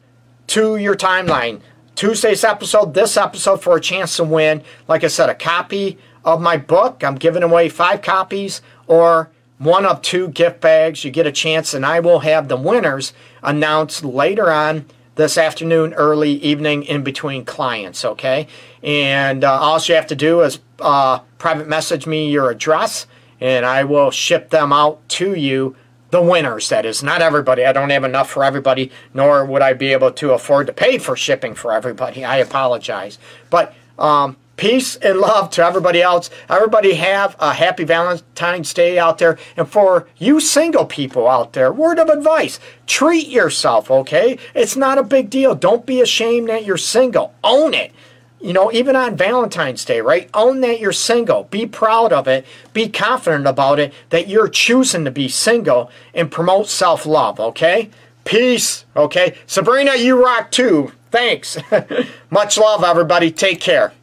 to 0.49 0.77
your 0.77 0.97
timeline. 0.97 1.61
Tuesday's 1.95 2.45
episode, 2.45 2.95
this 2.95 3.17
episode 3.17 3.63
for 3.63 3.77
a 3.77 3.81
chance 3.81 4.17
to 4.17 4.25
win, 4.25 4.63
like 4.89 5.05
I 5.05 5.09
said, 5.09 5.29
a 5.29 5.35
copy 5.35 5.99
of 6.25 6.41
my 6.41 6.57
book. 6.57 7.05
I'm 7.05 7.17
giving 7.17 7.43
away 7.43 7.69
five 7.69 8.03
copies 8.03 8.63
or 8.87 9.31
one 9.59 9.85
of 9.85 10.03
two 10.03 10.29
gift 10.29 10.61
bags. 10.61 11.05
You 11.05 11.11
get 11.11 11.27
a 11.27 11.33
chance, 11.33 11.75
and 11.75 11.85
I 11.85 12.01
will 12.01 12.21
have 12.21 12.49
the 12.49 12.57
winners 12.57 13.13
announced 13.43 14.03
later 14.03 14.51
on 14.51 14.87
this 15.17 15.37
afternoon, 15.37 15.93
early 15.95 16.33
evening, 16.33 16.83
in 16.83 17.03
between 17.03 17.45
clients. 17.45 18.05
Okay, 18.05 18.47
and 18.83 19.45
uh, 19.45 19.53
all 19.53 19.81
you 19.81 19.95
have 19.95 20.07
to 20.09 20.17
do 20.17 20.41
is 20.41 20.61
uh, 20.81 21.21
private 21.39 21.69
message 21.69 22.07
me 22.07 22.31
your 22.31 22.51
address, 22.51 23.07
and 23.41 23.65
I 23.67 23.85
will 23.85 24.11
ship 24.11 24.51
them 24.51 24.73
out 24.73 25.07
to 25.11 25.35
you. 25.35 25.77
The 26.11 26.21
winners, 26.21 26.69
that 26.71 26.85
is, 26.85 27.05
not 27.05 27.23
everybody. 27.23 27.65
I 27.65 27.73
don't 27.73 27.91
have 27.91 28.03
enough 28.03 28.29
for 28.29 28.43
everybody, 28.43 28.91
nor 29.15 29.45
would 29.45 29.63
I 29.63 29.75
be 29.75 29.93
able 29.93 30.11
to 30.11 30.33
afford 30.33 30.67
to 30.67 30.73
pay 30.73 30.99
for 30.99 31.15
shipping 31.15 31.55
for 31.55 31.73
everybody. 31.73 32.25
I 32.25 32.39
apologize. 32.39 33.17
But 33.49 33.75
um, 33.97 34.37
peace 34.61 34.95
and 34.97 35.19
love 35.19 35.49
to 35.49 35.65
everybody 35.65 36.03
else. 36.03 36.29
Everybody 36.51 36.93
have 36.97 37.35
a 37.41 37.55
happy 37.55 37.83
Valentine's 37.83 38.75
Day 38.75 38.99
out 38.99 39.17
there. 39.17 39.39
And 39.57 39.67
for 39.67 40.07
you 40.19 40.39
single 40.39 40.85
people 40.85 41.27
out 41.27 41.55
there, 41.55 41.73
word 41.73 41.99
of 41.99 42.11
advice 42.11 42.61
treat 42.87 43.29
yourself, 43.29 43.91
okay? 43.91 44.39
It's 44.55 44.77
not 44.77 44.99
a 44.99 45.03
big 45.03 45.31
deal. 45.31 45.55
Don't 45.55 45.87
be 45.87 46.03
ashamed 46.03 46.51
that 46.51 46.67
you're 46.67 46.77
single, 46.77 47.33
own 47.43 47.73
it. 47.73 47.93
You 48.39 48.53
know, 48.53 48.71
even 48.71 48.97
on 48.97 49.17
Valentine's 49.17 49.85
Day, 49.85 50.03
right? 50.03 50.29
Own 50.35 50.61
that 50.61 50.79
you're 50.79 50.93
single. 50.93 51.45
Be 51.45 51.67
proud 51.67 52.13
of 52.13 52.29
it. 52.29 52.45
Be 52.75 52.89
confident 52.89 53.47
about 53.47 53.79
it 53.79 53.95
that 54.11 54.29
you're 54.29 54.49
choosing 54.49 55.07
to 55.07 55.11
be 55.11 55.29
single 55.29 55.91
and 56.13 56.31
promote 56.31 56.69
self 56.69 57.07
love, 57.07 57.41
okay? 57.41 57.89
Peace, 58.25 58.85
okay? 58.95 59.39
Sabrina, 59.47 59.95
you 59.97 60.23
rock 60.23 60.51
too. 60.51 60.93
Thanks. 61.11 61.57
Much 62.31 62.59
love, 62.59 62.85
everybody. 62.85 63.31
Take 63.31 63.61
care. 63.61 63.95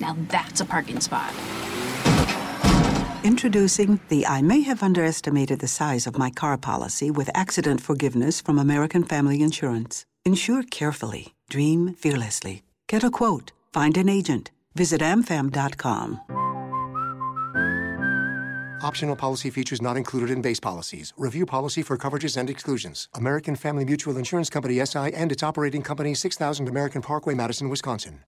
Now 0.00 0.16
that's 0.28 0.60
a 0.60 0.64
parking 0.64 1.00
spot. 1.00 1.32
Introducing 3.22 4.00
the 4.08 4.26
I 4.26 4.40
may 4.40 4.62
have 4.62 4.82
underestimated 4.82 5.60
the 5.60 5.68
size 5.68 6.06
of 6.06 6.16
my 6.16 6.30
car 6.30 6.56
policy 6.56 7.10
with 7.10 7.28
accident 7.34 7.82
forgiveness 7.82 8.40
from 8.40 8.58
American 8.58 9.04
Family 9.04 9.42
Insurance. 9.42 10.06
Insure 10.24 10.62
carefully, 10.62 11.34
dream 11.50 11.94
fearlessly. 11.94 12.62
Get 12.88 13.04
a 13.04 13.10
quote, 13.10 13.52
find 13.72 13.96
an 13.98 14.08
agent. 14.08 14.50
Visit 14.74 15.02
amfam.com. 15.02 16.20
Optional 18.82 19.14
policy 19.14 19.50
features 19.50 19.82
not 19.82 19.98
included 19.98 20.30
in 20.30 20.40
base 20.40 20.58
policies. 20.58 21.12
Review 21.18 21.44
policy 21.44 21.82
for 21.82 21.98
coverages 21.98 22.38
and 22.38 22.48
exclusions. 22.48 23.08
American 23.12 23.54
Family 23.54 23.84
Mutual 23.84 24.16
Insurance 24.16 24.48
Company 24.48 24.82
SI 24.84 25.12
and 25.12 25.30
its 25.30 25.42
operating 25.42 25.82
company 25.82 26.14
6000 26.14 26.66
American 26.66 27.02
Parkway, 27.02 27.34
Madison, 27.34 27.68
Wisconsin. 27.68 28.24